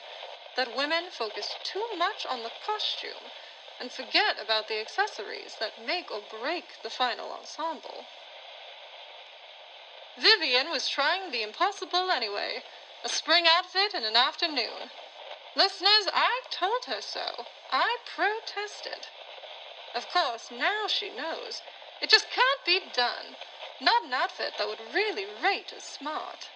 that 0.57 0.77
women 0.77 1.05
focus 1.11 1.57
too 1.65 1.87
much 1.97 2.27
on 2.29 2.43
the 2.43 2.53
costume 2.67 3.33
and 3.81 3.91
forget 3.91 4.37
about 4.45 4.69
the 4.69 4.79
accessories 4.79 5.57
that 5.59 5.87
make 5.87 6.11
or 6.11 6.21
break 6.39 6.83
the 6.83 6.91
final 6.91 7.33
ensemble. 7.33 8.05
Vivian 10.19 10.69
was 10.71 10.89
trying 10.89 11.31
the 11.31 11.43
impossible 11.43 12.11
anyway 12.11 12.63
a 13.03 13.09
spring 13.09 13.47
outfit 13.49 13.95
in 13.95 14.05
an 14.05 14.15
afternoon. 14.15 14.91
Listeners, 15.57 16.07
I 16.13 16.43
told 16.51 16.85
her 16.85 17.01
so. 17.01 17.47
I 17.71 17.97
protested. 18.05 19.07
Of 19.95 20.09
course, 20.11 20.51
now 20.51 20.87
she 20.87 21.11
knows. 21.11 21.63
It 22.01 22.11
just 22.11 22.31
can't 22.31 22.65
be 22.65 22.81
done. 22.93 23.37
Not 23.81 24.05
an 24.05 24.13
outfit 24.13 24.55
that 24.59 24.69
would 24.69 24.95
really 24.95 25.27
rate 25.43 25.73
as 25.77 25.83
smart. 25.83 26.49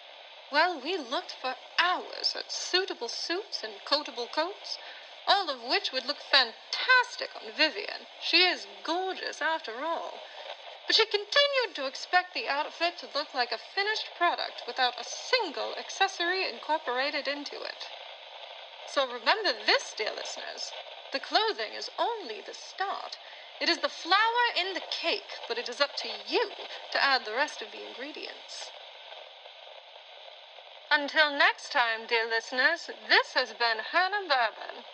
Well, 0.52 0.78
we 0.78 0.96
looked 0.96 1.32
for 1.32 1.56
hours 1.78 2.36
at 2.36 2.52
suitable 2.52 3.08
suits 3.08 3.64
and 3.64 3.72
coatable 3.84 4.30
coats, 4.30 4.78
all 5.26 5.50
of 5.50 5.62
which 5.62 5.92
would 5.92 6.04
look 6.04 6.20
fantastic 6.20 7.30
on 7.34 7.50
Vivian. 7.52 8.06
She 8.22 8.44
is 8.44 8.66
gorgeous 8.84 9.42
after 9.42 9.84
all. 9.84 10.20
But 10.86 10.94
she 10.94 11.04
continued 11.06 11.74
to 11.74 11.86
expect 11.86 12.32
the 12.32 12.48
outfit 12.48 12.98
to 12.98 13.18
look 13.18 13.34
like 13.34 13.50
a 13.50 13.58
finished 13.58 14.08
product 14.16 14.62
without 14.66 15.00
a 15.00 15.04
single 15.04 15.74
accessory 15.78 16.48
incorporated 16.48 17.26
into 17.26 17.56
it. 17.56 17.90
So 18.86 19.04
remember 19.06 19.52
this, 19.66 19.94
dear 19.98 20.12
listeners. 20.16 20.72
The 21.12 21.18
clothing 21.18 21.74
is 21.76 21.90
only 21.98 22.40
the 22.40 22.54
start. 22.54 23.18
It 23.60 23.68
is 23.68 23.78
the 23.78 23.88
flour 23.88 24.44
in 24.58 24.74
the 24.74 24.82
cake, 24.90 25.42
but 25.48 25.58
it 25.58 25.68
is 25.68 25.80
up 25.80 25.96
to 25.96 26.08
you 26.28 26.50
to 26.92 27.02
add 27.02 27.24
the 27.24 27.32
rest 27.32 27.62
of 27.62 27.72
the 27.72 27.82
ingredients. 27.88 28.70
Until 30.90 31.30
next 31.30 31.72
time, 31.72 32.06
dear 32.06 32.28
listeners, 32.28 32.90
this 33.08 33.34
has 33.34 33.52
been 33.52 33.78
Hannah 33.90 34.28
Bourbon. 34.28 34.84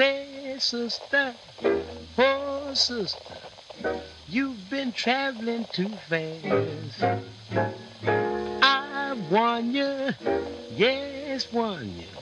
Say, 0.00 0.56
sister, 0.56 1.36
oh, 2.16 2.72
sister, 2.72 3.38
you've 4.26 4.70
been 4.70 4.92
traveling 4.92 5.66
too 5.70 5.98
fast. 5.98 7.04
I 8.62 9.14
warn 9.28 9.74
you, 9.74 10.08
yes, 10.70 11.52
warn 11.52 11.98
you. 11.98 12.14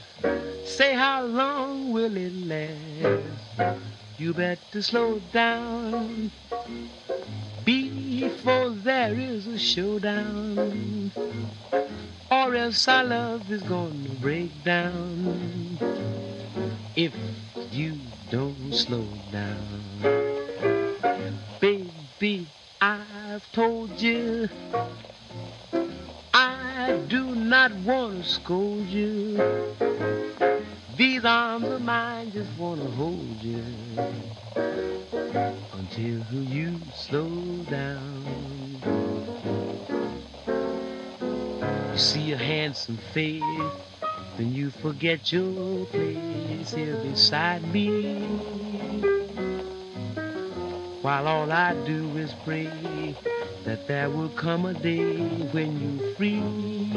Say, 0.65 0.95
how 0.95 1.23
long 1.23 1.93
will 1.93 2.17
it 2.17 2.35
last? 2.35 3.61
You 4.17 4.35
better 4.35 4.83
slow 4.83 5.21
down 5.21 6.33
before 7.63 8.71
there 8.71 9.17
is 9.17 9.47
a 9.47 9.57
showdown, 9.57 11.13
or 12.29 12.55
else 12.57 12.89
our 12.89 13.05
love 13.05 13.49
is 13.53 13.63
gonna 13.63 14.11
break 14.19 14.65
down 14.65 15.79
if 16.97 17.15
you 17.79 17.97
don't 18.29 18.75
slow 18.75 19.07
down. 19.31 20.03
Baby, 21.61 22.49
I've 22.81 23.51
told 23.53 24.03
you. 24.03 24.49
I 26.35 26.99
do 27.07 27.37
not 27.37 27.73
want 27.77 28.25
to 28.25 28.29
scold 28.29 28.89
you. 28.89 29.39
These 30.97 31.25
arms 31.25 31.69
of 31.69 31.81
mine 31.81 32.33
just 32.33 32.51
want 32.59 32.81
to 32.81 32.91
hold 32.91 33.41
you 33.41 33.65
until 35.73 36.43
you 36.43 36.81
slow 36.93 37.65
down. 37.71 38.83
You 41.93 41.99
see 41.99 42.33
a 42.33 42.37
handsome 42.37 42.99
face, 43.15 43.43
then 44.39 44.55
you 44.55 44.71
forget 44.71 45.33
your 45.33 45.85
place 45.87 46.73
here 46.73 46.97
beside 47.03 47.61
me. 47.75 48.21
While 51.03 51.27
all 51.27 51.51
I 51.51 51.75
do 51.85 52.17
is 52.17 52.33
pray 52.45 53.17
that 53.65 53.89
there 53.89 54.09
will 54.09 54.29
come 54.29 54.65
a 54.67 54.75
day 54.75 55.17
when 55.51 55.81
you're 55.81 56.15
free, 56.15 56.93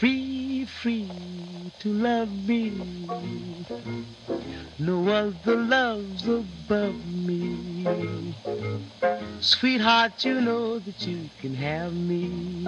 free, 0.00 0.64
free 0.64 1.70
to 1.78 1.92
love 1.92 2.32
me. 2.32 3.64
No 4.80 5.06
other 5.06 5.56
love's 5.56 6.26
above 6.26 7.06
me. 7.06 8.34
Sweetheart, 9.38 10.24
you 10.24 10.40
know 10.40 10.80
that 10.80 11.06
you 11.06 11.30
can 11.38 11.54
have 11.54 11.94
me 11.94 12.66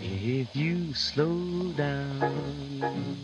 if 0.00 0.54
you 0.56 0.92
slow 0.94 1.72
down. 1.76 3.14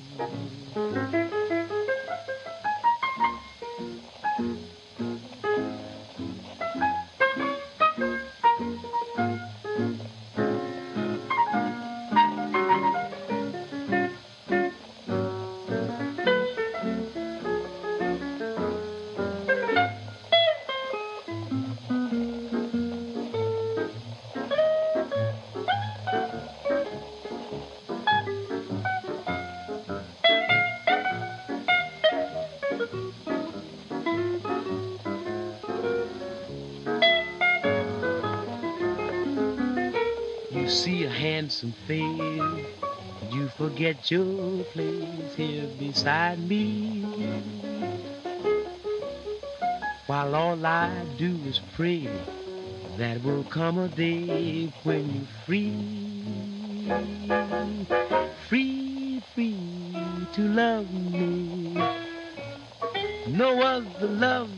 Handsome 41.41 41.74
face, 41.86 42.66
you 43.30 43.49
forget 43.57 44.11
your 44.11 44.62
place 44.74 45.34
here 45.34 45.66
beside 45.78 46.38
me. 46.38 47.01
While 50.07 50.34
all 50.34 50.66
I 50.66 50.91
do 51.16 51.41
is 51.47 51.59
pray 51.74 52.11
that 52.99 53.24
will 53.24 53.45
come 53.45 53.78
a 53.78 53.88
day 53.88 54.70
when 54.82 55.14
you're 55.14 55.34
free, 55.47 56.20
free, 58.47 59.22
free 59.34 59.97
to 60.34 60.43
love 60.43 60.93
me. 60.93 61.72
No 63.28 63.62
other 63.62 64.09
love 64.09 64.51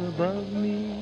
above 0.00 0.50
me. 0.50 0.97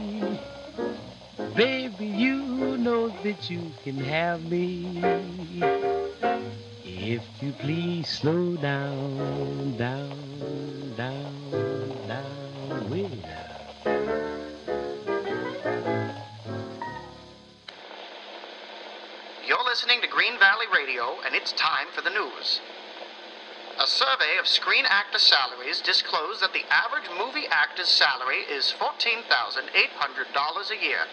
That 3.27 3.51
you 3.51 3.61
can 3.83 3.97
have 3.97 4.41
me. 4.45 5.03
If 6.85 7.25
you 7.43 7.51
please 7.59 8.07
slow 8.07 8.55
down, 8.55 9.77
down, 9.77 10.95
down, 10.97 11.35
down. 12.07 12.23
You're 19.45 19.65
listening 19.65 20.01
to 20.03 20.07
Green 20.07 20.39
Valley 20.39 20.67
Radio, 20.73 21.19
and 21.27 21.35
it's 21.35 21.51
time 21.51 21.89
for 21.93 22.03
the 22.03 22.11
news. 22.11 22.61
A 23.81 23.89
survey 23.89 24.39
of 24.39 24.47
screen 24.47 24.85
actor 24.89 25.19
salaries 25.19 25.81
disclosed 25.81 26.43
that 26.43 26.53
the 26.53 26.63
average 26.71 27.11
movie 27.19 27.49
actor's 27.51 27.89
salary 27.89 28.47
is 28.49 28.73
$14,800 28.79 30.71
a 30.71 30.85
year. 30.85 31.07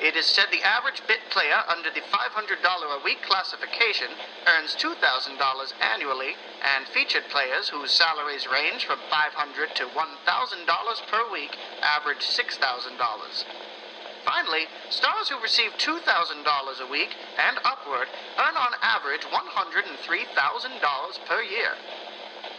It 0.00 0.16
is 0.16 0.26
said 0.26 0.46
the 0.50 0.62
average 0.62 1.02
bit 1.06 1.20
player 1.30 1.62
under 1.68 1.90
the 1.90 2.00
$500 2.00 2.34
a 2.34 3.04
week 3.04 3.22
classification 3.22 4.08
earns 4.46 4.74
$2,000 4.74 5.72
annually, 5.80 6.36
and 6.62 6.86
featured 6.88 7.28
players 7.30 7.68
whose 7.68 7.92
salaries 7.92 8.48
range 8.50 8.86
from 8.86 8.98
$500 9.10 9.74
to 9.74 9.86
$1,000 9.86 11.06
per 11.06 11.32
week 11.32 11.56
average 11.82 12.26
$6,000. 12.26 13.44
Finally, 14.24 14.64
stars 14.88 15.28
who 15.28 15.38
receive 15.40 15.70
$2,000 15.76 16.80
a 16.80 16.90
week 16.90 17.14
and 17.38 17.58
upward 17.64 18.08
earn 18.38 18.56
on 18.56 18.72
average 18.80 19.22
$103,000 19.22 21.24
per 21.26 21.42
year. 21.42 21.72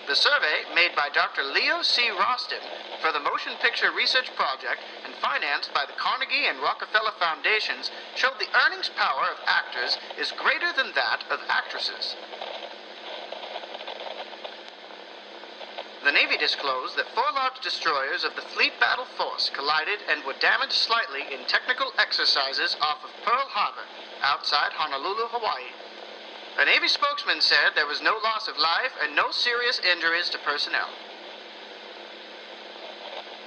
The 0.07 0.15
survey, 0.15 0.65
made 0.75 0.95
by 0.95 1.09
Dr. 1.09 1.43
Leo 1.43 1.81
C. 1.81 2.09
Rosten 2.09 2.61
for 3.01 3.11
the 3.11 3.19
Motion 3.19 3.53
Picture 3.59 3.91
Research 3.91 4.29
Project 4.35 4.81
and 5.03 5.15
financed 5.15 5.73
by 5.73 5.85
the 5.85 5.97
Carnegie 5.97 6.45
and 6.45 6.61
Rockefeller 6.61 7.13
Foundations, 7.17 7.89
showed 8.13 8.37
the 8.37 8.53
earnings 8.53 8.89
power 8.89 9.25
of 9.31 9.41
actors 9.47 9.97
is 10.19 10.31
greater 10.31 10.71
than 10.73 10.93
that 10.93 11.23
of 11.31 11.39
actresses. 11.49 12.15
The 16.03 16.11
Navy 16.11 16.37
disclosed 16.37 16.95
that 16.97 17.09
four 17.15 17.31
large 17.33 17.59
destroyers 17.61 18.23
of 18.23 18.35
the 18.35 18.45
Fleet 18.53 18.79
Battle 18.79 19.05
Force 19.17 19.49
collided 19.49 19.99
and 20.07 20.23
were 20.23 20.37
damaged 20.39 20.73
slightly 20.73 21.33
in 21.33 21.45
technical 21.47 21.91
exercises 21.97 22.77
off 22.79 23.03
of 23.03 23.09
Pearl 23.25 23.49
Harbor, 23.49 23.89
outside 24.21 24.73
Honolulu, 24.73 25.29
Hawaii. 25.29 25.73
A 26.57 26.63
Navy 26.63 26.87
spokesman 26.87 27.41
said 27.41 27.75
there 27.75 27.85
was 27.85 28.01
no 28.01 28.17
loss 28.23 28.47
of 28.47 28.57
life 28.57 28.93
and 29.01 29.13
no 29.13 29.31
serious 29.31 29.79
injuries 29.79 30.29
to 30.29 30.37
personnel. 30.37 30.89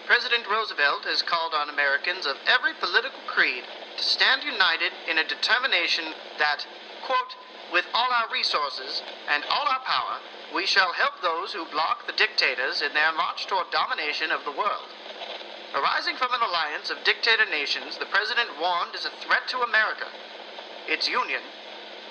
President 0.06 0.46
Roosevelt 0.46 1.04
has 1.04 1.22
called 1.22 1.54
on 1.54 1.70
Americans 1.70 2.26
of 2.26 2.36
every 2.46 2.74
political 2.74 3.20
creed 3.26 3.64
to 3.96 4.02
stand 4.02 4.42
united 4.44 4.92
in 5.08 5.16
a 5.16 5.26
determination 5.26 6.12
that, 6.38 6.66
quote, 7.02 7.34
with 7.72 7.86
all 7.94 8.12
our 8.12 8.28
resources 8.30 9.02
and 9.28 9.44
all 9.44 9.68
our 9.68 9.80
power, 9.80 10.20
we 10.54 10.66
shall 10.66 10.92
help 10.92 11.20
those 11.20 11.52
who 11.52 11.64
block 11.66 12.06
the 12.06 12.12
dictators 12.12 12.82
in 12.82 12.92
their 12.94 13.12
march 13.12 13.46
toward 13.46 13.70
domination 13.70 14.30
of 14.30 14.44
the 14.44 14.52
world. 14.52 14.88
Arising 15.74 16.16
from 16.16 16.32
an 16.32 16.40
alliance 16.40 16.90
of 16.90 17.04
dictator 17.04 17.44
nations, 17.46 17.98
the 17.98 18.06
president 18.06 18.48
warned 18.60 18.94
is 18.94 19.04
a 19.04 19.10
threat 19.10 19.48
to 19.48 19.60
America, 19.60 20.08
its 20.86 21.08
union, 21.08 21.42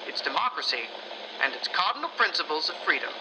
its 0.08 0.22
democracy, 0.22 0.90
and 1.42 1.54
its 1.54 1.68
cardinal 1.68 2.10
principles 2.18 2.70
of 2.70 2.76
freedom. 2.78 3.12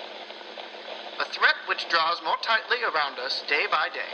A 1.18 1.24
threat 1.24 1.57
which 1.66 1.89
draws 1.89 2.22
more 2.22 2.37
tightly 2.43 2.78
around 2.82 3.18
us 3.18 3.43
day 3.49 3.66
by 3.70 3.89
day. 3.89 4.12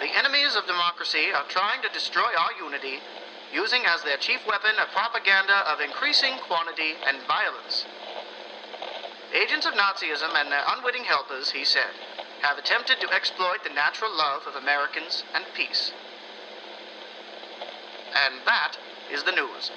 The 0.00 0.16
enemies 0.16 0.54
of 0.54 0.66
democracy 0.66 1.32
are 1.34 1.44
trying 1.48 1.82
to 1.82 1.88
destroy 1.88 2.30
our 2.38 2.52
unity, 2.58 3.00
using 3.52 3.82
as 3.84 4.02
their 4.02 4.16
chief 4.16 4.46
weapon 4.46 4.78
a 4.78 4.86
propaganda 4.92 5.66
of 5.66 5.80
increasing 5.80 6.38
quantity 6.38 6.94
and 7.06 7.18
violence. 7.26 7.84
Agents 9.34 9.66
of 9.66 9.74
Nazism 9.74 10.34
and 10.34 10.50
their 10.50 10.64
unwitting 10.68 11.04
helpers, 11.04 11.50
he 11.50 11.64
said, 11.64 11.90
have 12.42 12.58
attempted 12.58 13.00
to 13.00 13.12
exploit 13.12 13.64
the 13.64 13.74
natural 13.74 14.16
love 14.16 14.46
of 14.46 14.54
Americans 14.54 15.24
and 15.34 15.44
peace. 15.54 15.92
And 18.14 18.34
that 18.46 18.76
is 19.12 19.24
the 19.24 19.32
news. 19.32 19.70